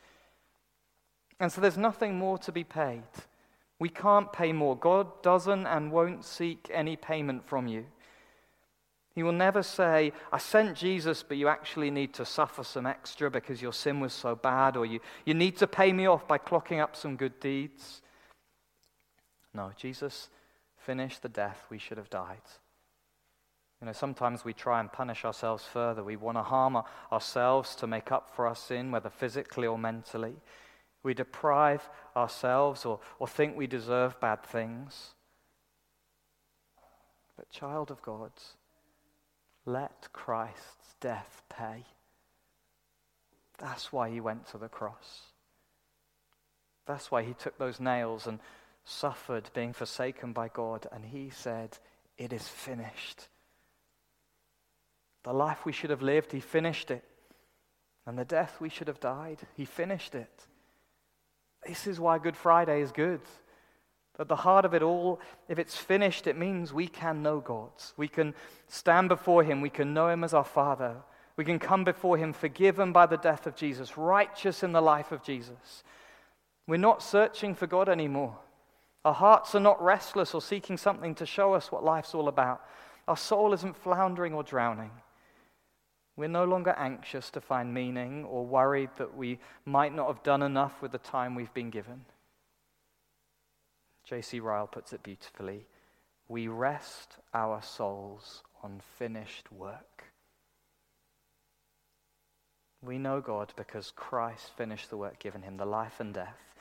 And 1.39 1.51
so 1.51 1.59
there's 1.59 1.75
nothing 1.75 2.19
more 2.19 2.37
to 2.37 2.51
be 2.51 2.63
paid. 2.63 3.01
We 3.79 3.89
can't 3.89 4.31
pay 4.31 4.53
more. 4.53 4.77
God 4.77 5.21
doesn't 5.21 5.67
and 5.67 5.91
won't 5.91 6.23
seek 6.23 6.69
any 6.73 6.95
payment 6.95 7.45
from 7.47 7.67
you. 7.67 7.85
He 9.13 9.23
will 9.23 9.31
never 9.31 9.63
say, 9.63 10.11
I 10.31 10.37
sent 10.37 10.75
Jesus, 10.75 11.23
but 11.23 11.37
you 11.37 11.47
actually 11.47 11.89
need 11.89 12.13
to 12.15 12.25
suffer 12.25 12.63
some 12.63 12.85
extra 12.85 13.31
because 13.31 13.61
your 13.61 13.71
sin 13.71 14.01
was 14.01 14.11
so 14.11 14.35
bad, 14.35 14.75
or 14.75 14.85
you, 14.85 14.99
you 15.25 15.33
need 15.33 15.55
to 15.57 15.67
pay 15.67 15.93
me 15.93 16.05
off 16.05 16.27
by 16.27 16.37
clocking 16.37 16.81
up 16.81 16.97
some 16.97 17.15
good 17.15 17.39
deeds. 17.39 18.01
No, 19.53 19.71
Jesus 19.77 20.29
finished 20.77 21.21
the 21.21 21.29
death 21.29 21.65
we 21.69 21.77
should 21.77 21.97
have 21.97 22.09
died. 22.09 22.41
You 23.81 23.87
know, 23.87 23.93
sometimes 23.93 24.43
we 24.43 24.53
try 24.53 24.81
and 24.81 24.91
punish 24.91 25.23
ourselves 25.23 25.63
further. 25.63 26.03
We 26.03 26.17
want 26.17 26.37
to 26.37 26.43
harm 26.43 26.81
ourselves 27.11 27.75
to 27.75 27.87
make 27.87 28.11
up 28.11 28.35
for 28.35 28.47
our 28.47 28.55
sin, 28.55 28.91
whether 28.91 29.09
physically 29.09 29.67
or 29.67 29.77
mentally. 29.77 30.35
We 31.05 31.13
deprive 31.13 31.87
ourselves 32.15 32.83
or, 32.83 32.99
or 33.19 33.27
think 33.27 33.55
we 33.55 33.67
deserve 33.67 34.19
bad 34.19 34.43
things. 34.43 35.11
But, 37.37 37.51
child 37.51 37.91
of 37.91 38.01
God, 38.01 38.31
let 39.67 40.11
Christ's 40.13 40.95
death 40.99 41.43
pay. 41.47 41.83
That's 43.59 43.93
why 43.93 44.09
he 44.09 44.19
went 44.19 44.47
to 44.47 44.57
the 44.57 44.67
cross. 44.67 45.21
That's 46.87 47.11
why 47.11 47.21
he 47.21 47.35
took 47.35 47.59
those 47.59 47.79
nails 47.79 48.25
and 48.25 48.39
suffered 48.83 49.51
being 49.53 49.73
forsaken 49.73 50.33
by 50.33 50.47
God. 50.47 50.87
And 50.91 51.05
he 51.05 51.29
said, 51.29 51.77
It 52.17 52.33
is 52.33 52.47
finished. 52.47 53.27
The 55.23 55.33
life 55.33 55.65
we 55.65 55.71
should 55.71 55.91
have 55.91 56.01
lived, 56.01 56.31
he 56.31 56.39
finished 56.39 56.89
it. 56.89 57.03
And 58.07 58.17
the 58.17 58.25
death 58.25 58.59
we 58.59 58.69
should 58.69 58.87
have 58.87 58.99
died, 58.99 59.41
he 59.55 59.65
finished 59.65 60.15
it. 60.15 60.47
This 61.65 61.87
is 61.87 61.99
why 61.99 62.19
Good 62.19 62.37
Friday 62.37 62.81
is 62.81 62.91
good. 62.91 63.21
At 64.17 64.27
the 64.27 64.35
heart 64.35 64.65
of 64.65 64.73
it 64.73 64.81
all, 64.81 65.19
if 65.49 65.59
it's 65.59 65.75
finished, 65.75 66.25
it 66.27 66.37
means 66.37 66.71
we 66.71 66.87
can 66.87 67.21
know 67.21 67.39
God. 67.39 67.71
We 67.97 68.07
can 68.07 68.33
stand 68.67 69.09
before 69.09 69.43
Him. 69.43 69.61
We 69.61 69.69
can 69.69 69.93
know 69.93 70.07
Him 70.09 70.23
as 70.23 70.33
our 70.33 70.43
Father. 70.43 70.95
We 71.35 71.43
can 71.43 71.59
come 71.59 71.83
before 71.83 72.17
Him 72.17 72.31
forgiven 72.31 72.93
by 72.93 73.07
the 73.07 73.17
death 73.17 73.45
of 73.45 73.55
Jesus, 73.55 73.97
righteous 73.97 74.63
in 74.63 74.71
the 74.71 74.81
life 74.81 75.11
of 75.11 75.21
Jesus. 75.21 75.83
We're 76.67 76.77
not 76.77 77.03
searching 77.03 77.55
for 77.55 77.67
God 77.67 77.89
anymore. 77.89 78.37
Our 79.03 79.13
hearts 79.13 79.53
are 79.53 79.59
not 79.59 79.83
restless 79.83 80.33
or 80.33 80.41
seeking 80.41 80.77
something 80.77 81.13
to 81.15 81.25
show 81.25 81.53
us 81.53 81.71
what 81.71 81.83
life's 81.83 82.15
all 82.15 82.27
about. 82.27 82.61
Our 83.07 83.17
soul 83.17 83.53
isn't 83.53 83.75
floundering 83.75 84.33
or 84.33 84.43
drowning. 84.43 84.91
We're 86.17 86.29
no 86.29 86.45
longer 86.45 86.73
anxious 86.77 87.29
to 87.31 87.41
find 87.41 87.73
meaning 87.73 88.23
or 88.23 88.45
worried 88.45 88.91
that 88.97 89.15
we 89.15 89.39
might 89.65 89.93
not 89.93 90.07
have 90.07 90.23
done 90.23 90.41
enough 90.41 90.81
with 90.81 90.91
the 90.91 90.97
time 90.97 91.35
we've 91.35 91.53
been 91.53 91.69
given. 91.69 92.05
J.C. 94.05 94.39
Ryle 94.39 94.67
puts 94.67 94.93
it 94.93 95.03
beautifully 95.03 95.65
We 96.27 96.47
rest 96.47 97.17
our 97.33 97.61
souls 97.61 98.43
on 98.63 98.81
finished 98.97 99.51
work. 99.51 100.05
We 102.81 102.97
know 102.97 103.19
God 103.19 103.51
because 103.55 103.91
Christ 103.95 104.51
finished 104.55 104.89
the 104.89 104.97
work 104.97 105.19
given 105.19 105.41
him, 105.41 105.57
the 105.57 105.65
life 105.65 105.99
and 105.99 106.13
death. 106.13 106.55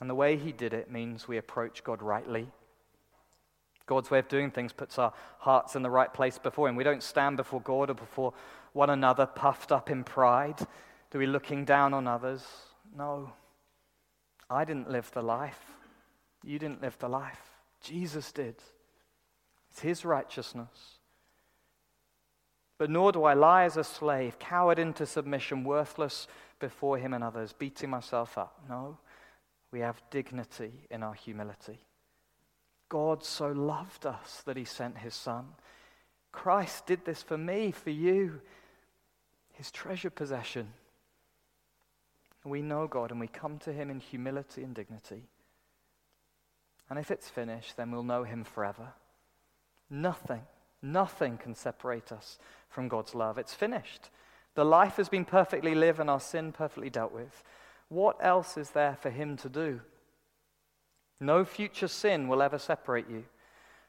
And 0.00 0.10
the 0.10 0.14
way 0.14 0.36
he 0.36 0.52
did 0.52 0.74
it 0.74 0.90
means 0.90 1.26
we 1.26 1.38
approach 1.38 1.84
God 1.84 2.02
rightly 2.02 2.48
God's 3.86 4.10
way 4.10 4.18
of 4.18 4.28
doing 4.28 4.50
things 4.50 4.72
puts 4.72 4.98
our 4.98 5.12
hearts 5.38 5.76
in 5.76 5.82
the 5.82 5.90
right 5.90 6.12
place 6.12 6.38
before 6.38 6.68
him. 6.68 6.76
We 6.76 6.84
don't 6.84 7.02
stand 7.02 7.36
before 7.36 7.60
God 7.60 7.90
or 7.90 7.94
before 7.94 8.34
one 8.72 8.90
another 8.90 9.26
puffed 9.26 9.72
up 9.72 9.90
in 9.90 10.04
pride. 10.04 10.58
Do 11.10 11.18
we 11.18 11.26
looking 11.26 11.64
down 11.64 11.94
on 11.94 12.06
others? 12.06 12.44
No. 12.96 13.32
I 14.50 14.64
didn't 14.64 14.90
live 14.90 15.10
the 15.12 15.22
life. 15.22 15.60
You 16.44 16.58
didn't 16.58 16.82
live 16.82 16.98
the 16.98 17.08
life. 17.08 17.40
Jesus 17.80 18.32
did. 18.32 18.56
It's 19.70 19.80
his 19.80 20.04
righteousness. 20.04 20.98
But 22.78 22.90
nor 22.90 23.12
do 23.12 23.24
I 23.24 23.34
lie 23.34 23.64
as 23.64 23.76
a 23.76 23.84
slave, 23.84 24.38
cowered 24.38 24.78
into 24.78 25.06
submission, 25.06 25.64
worthless 25.64 26.26
before 26.58 26.98
him 26.98 27.14
and 27.14 27.24
others, 27.24 27.52
beating 27.52 27.90
myself 27.90 28.36
up. 28.36 28.60
No, 28.68 28.98
we 29.72 29.80
have 29.80 30.02
dignity 30.10 30.86
in 30.90 31.02
our 31.02 31.14
humility. 31.14 31.80
God 32.88 33.24
so 33.24 33.48
loved 33.48 34.06
us 34.06 34.42
that 34.46 34.56
he 34.56 34.64
sent 34.64 34.98
his 34.98 35.14
son. 35.14 35.46
Christ 36.32 36.86
did 36.86 37.04
this 37.04 37.22
for 37.22 37.38
me, 37.38 37.70
for 37.72 37.90
you, 37.90 38.40
his 39.54 39.70
treasure 39.70 40.10
possession. 40.10 40.72
We 42.44 42.62
know 42.62 42.86
God 42.86 43.10
and 43.10 43.18
we 43.18 43.26
come 43.26 43.58
to 43.60 43.72
him 43.72 43.90
in 43.90 43.98
humility 43.98 44.62
and 44.62 44.74
dignity. 44.74 45.24
And 46.88 46.98
if 46.98 47.10
it's 47.10 47.28
finished, 47.28 47.76
then 47.76 47.90
we'll 47.90 48.04
know 48.04 48.22
him 48.22 48.44
forever. 48.44 48.92
Nothing, 49.90 50.42
nothing 50.80 51.38
can 51.38 51.54
separate 51.54 52.12
us 52.12 52.38
from 52.68 52.86
God's 52.86 53.14
love. 53.14 53.38
It's 53.38 53.54
finished. 53.54 54.10
The 54.54 54.64
life 54.64 54.96
has 54.96 55.08
been 55.08 55.24
perfectly 55.24 55.74
lived 55.74 55.98
and 55.98 56.08
our 56.08 56.20
sin 56.20 56.52
perfectly 56.52 56.90
dealt 56.90 57.12
with. 57.12 57.42
What 57.88 58.16
else 58.20 58.56
is 58.56 58.70
there 58.70 58.96
for 59.00 59.10
him 59.10 59.36
to 59.38 59.48
do? 59.48 59.80
No 61.20 61.44
future 61.44 61.88
sin 61.88 62.28
will 62.28 62.42
ever 62.42 62.58
separate 62.58 63.08
you. 63.08 63.24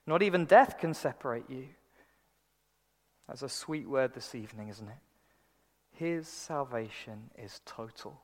Not 0.05 0.23
even 0.23 0.45
death 0.45 0.77
can 0.79 0.93
separate 0.93 1.49
you. 1.49 1.67
That's 3.27 3.41
a 3.41 3.49
sweet 3.49 3.87
word 3.87 4.13
this 4.13 4.33
evening, 4.33 4.69
isn't 4.69 4.87
it? 4.87 4.97
His 5.91 6.27
salvation 6.27 7.29
is 7.37 7.59
total. 7.65 8.21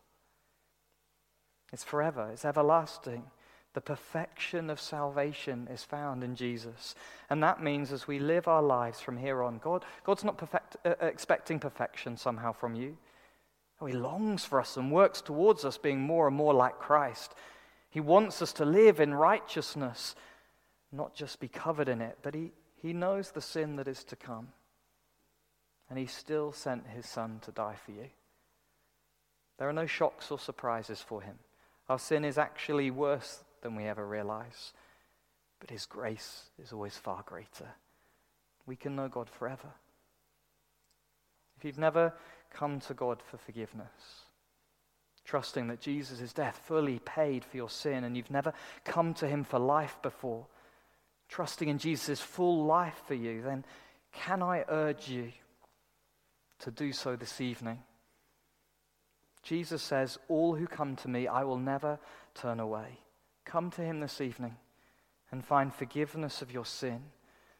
It's 1.73 1.83
forever, 1.83 2.29
it's 2.31 2.45
everlasting. 2.45 3.23
The 3.73 3.81
perfection 3.81 4.69
of 4.69 4.79
salvation 4.79 5.67
is 5.71 5.83
found 5.83 6.23
in 6.23 6.35
Jesus. 6.35 6.93
And 7.29 7.41
that 7.41 7.63
means 7.63 7.91
as 7.91 8.07
we 8.07 8.19
live 8.19 8.47
our 8.47 8.61
lives 8.61 9.01
from 9.01 9.17
here 9.17 9.41
on, 9.41 9.57
God, 9.57 9.83
God's 10.03 10.23
not 10.23 10.37
perfect, 10.37 10.77
uh, 10.85 10.93
expecting 11.01 11.59
perfection 11.59 12.15
somehow 12.15 12.51
from 12.51 12.75
you. 12.75 12.97
He 13.85 13.91
longs 13.91 14.45
for 14.45 14.61
us 14.61 14.77
and 14.77 14.91
works 14.91 15.19
towards 15.19 15.65
us 15.65 15.77
being 15.77 15.99
more 15.99 16.27
and 16.27 16.35
more 16.35 16.53
like 16.53 16.79
Christ. 16.79 17.33
He 17.93 17.99
wants 17.99 18.41
us 18.41 18.53
to 18.53 18.65
live 18.65 18.99
in 18.99 19.13
righteousness, 19.13 20.15
not 20.91 21.13
just 21.13 21.39
be 21.39 21.47
covered 21.47 21.87
in 21.87 22.01
it, 22.01 22.17
but 22.23 22.33
he, 22.33 22.51
he 22.81 22.91
knows 22.91 23.29
the 23.29 23.39
sin 23.39 23.75
that 23.75 23.87
is 23.87 24.03
to 24.05 24.15
come. 24.15 24.47
And 25.91 25.99
he 25.99 26.07
still 26.07 26.51
sent 26.51 26.87
his 26.87 27.07
son 27.07 27.39
to 27.43 27.51
die 27.51 27.75
for 27.85 27.91
you. 27.91 28.07
There 29.59 29.69
are 29.69 29.73
no 29.73 29.85
shocks 29.85 30.31
or 30.31 30.39
surprises 30.39 31.01
for 31.01 31.21
him. 31.21 31.35
Our 31.87 31.99
sin 31.99 32.25
is 32.25 32.39
actually 32.39 32.89
worse 32.89 33.43
than 33.61 33.75
we 33.75 33.83
ever 33.83 34.07
realize, 34.07 34.73
but 35.59 35.69
his 35.69 35.85
grace 35.85 36.45
is 36.59 36.73
always 36.73 36.97
far 36.97 37.21
greater. 37.27 37.75
We 38.65 38.75
can 38.75 38.95
know 38.95 39.07
God 39.07 39.29
forever. 39.29 39.69
If 41.59 41.63
you've 41.63 41.77
never 41.77 42.11
come 42.51 42.79
to 42.79 42.95
God 42.95 43.21
for 43.21 43.37
forgiveness, 43.37 44.25
trusting 45.25 45.67
that 45.67 45.79
Jesus' 45.79 46.33
death 46.33 46.61
fully 46.65 46.99
paid 46.99 47.45
for 47.45 47.57
your 47.57 47.69
sin, 47.69 48.03
and 48.03 48.15
you've 48.15 48.31
never 48.31 48.53
come 48.83 49.13
to 49.15 49.27
him 49.27 49.43
for 49.43 49.59
life 49.59 49.97
before, 50.01 50.45
trusting 51.29 51.69
in 51.69 51.77
Jesus' 51.77 52.19
full 52.19 52.65
life 52.65 53.01
for 53.07 53.13
you, 53.13 53.41
then 53.41 53.65
can 54.11 54.41
I 54.43 54.65
urge 54.67 55.09
you 55.09 55.31
to 56.59 56.71
do 56.71 56.91
so 56.91 57.15
this 57.15 57.41
evening? 57.41 57.79
Jesus 59.41 59.81
says, 59.81 60.17
All 60.27 60.55
who 60.55 60.67
come 60.67 60.95
to 60.97 61.07
me, 61.07 61.27
I 61.27 61.43
will 61.43 61.57
never 61.57 61.99
turn 62.35 62.59
away. 62.59 62.99
Come 63.45 63.71
to 63.71 63.81
him 63.81 63.99
this 63.99 64.21
evening 64.21 64.55
and 65.31 65.43
find 65.43 65.73
forgiveness 65.73 66.41
of 66.41 66.51
your 66.51 66.65
sin, 66.65 67.01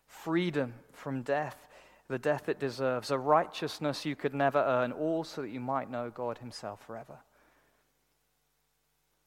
freedom 0.06 0.74
from 0.92 1.24
death 1.24 1.68
the 2.10 2.20
death 2.20 2.50
it 2.50 2.60
deserves, 2.60 3.12
a 3.12 3.18
righteousness 3.18 4.06
you 4.06 4.16
could 4.16 4.34
never 4.34 4.60
earn, 4.60 4.92
all 4.92 5.24
so 5.24 5.42
that 5.42 5.50
you 5.50 5.60
might 5.60 5.90
know 5.90 6.12
God 6.14 6.38
Himself 6.38 6.86
forever. 6.86 7.18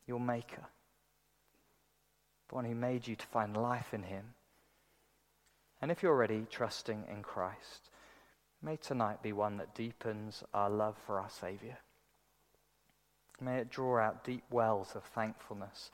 Your 0.06 0.20
Maker, 0.20 0.64
the 2.48 2.54
one 2.54 2.64
who 2.64 2.74
made 2.74 3.06
you 3.06 3.16
to 3.16 3.26
find 3.26 3.56
life 3.56 3.92
in 3.92 4.02
Him. 4.02 4.34
And 5.82 5.90
if 5.90 6.02
you're 6.02 6.12
already 6.12 6.46
trusting 6.50 7.04
in 7.10 7.22
Christ, 7.22 7.90
may 8.62 8.76
tonight 8.76 9.22
be 9.22 9.32
one 9.32 9.56
that 9.58 9.74
deepens 9.74 10.42
our 10.54 10.70
love 10.70 10.96
for 11.06 11.20
our 11.20 11.30
Savior. 11.30 11.78
May 13.40 13.58
it 13.58 13.70
draw 13.70 13.98
out 13.98 14.24
deep 14.24 14.44
wells 14.50 14.92
of 14.94 15.04
thankfulness 15.04 15.90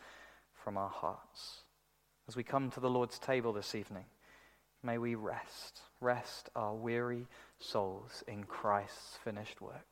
from 0.62 0.76
our 0.76 0.90
hearts. 0.90 1.62
As 2.28 2.36
we 2.36 2.44
come 2.44 2.70
to 2.70 2.80
the 2.80 2.90
Lord's 2.90 3.18
table 3.18 3.52
this 3.52 3.74
evening, 3.74 4.04
may 4.82 4.98
we 4.98 5.14
rest 5.16 5.80
rest 6.02 6.50
our 6.56 6.74
weary 6.74 7.26
souls 7.58 8.24
in 8.26 8.44
Christ's 8.44 9.16
finished 9.24 9.60
work. 9.60 9.91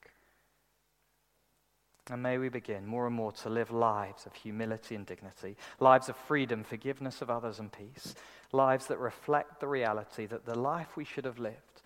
And 2.08 2.22
may 2.22 2.38
we 2.38 2.48
begin 2.48 2.86
more 2.86 3.06
and 3.06 3.14
more 3.14 3.32
to 3.32 3.48
live 3.48 3.70
lives 3.70 4.26
of 4.26 4.34
humility 4.34 4.94
and 4.94 5.06
dignity, 5.06 5.56
lives 5.78 6.08
of 6.08 6.16
freedom, 6.16 6.64
forgiveness 6.64 7.22
of 7.22 7.30
others, 7.30 7.58
and 7.58 7.70
peace, 7.70 8.14
lives 8.52 8.86
that 8.86 8.98
reflect 8.98 9.60
the 9.60 9.68
reality 9.68 10.26
that 10.26 10.44
the 10.44 10.58
life 10.58 10.96
we 10.96 11.04
should 11.04 11.24
have 11.24 11.38
lived, 11.38 11.82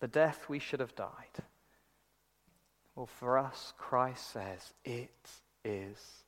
the 0.00 0.08
death 0.08 0.48
we 0.48 0.58
should 0.58 0.80
have 0.80 0.94
died, 0.96 1.44
well, 3.00 3.06
for 3.06 3.38
us, 3.38 3.72
Christ 3.78 4.32
says, 4.32 4.74
it 4.84 5.30
is 5.64 6.24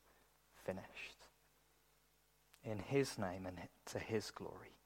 finished. 0.64 0.86
In 2.64 2.78
his 2.78 3.18
name 3.18 3.46
and 3.46 3.58
to 3.86 3.98
his 3.98 4.30
glory. 4.30 4.76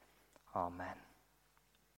Amen. 0.54 0.96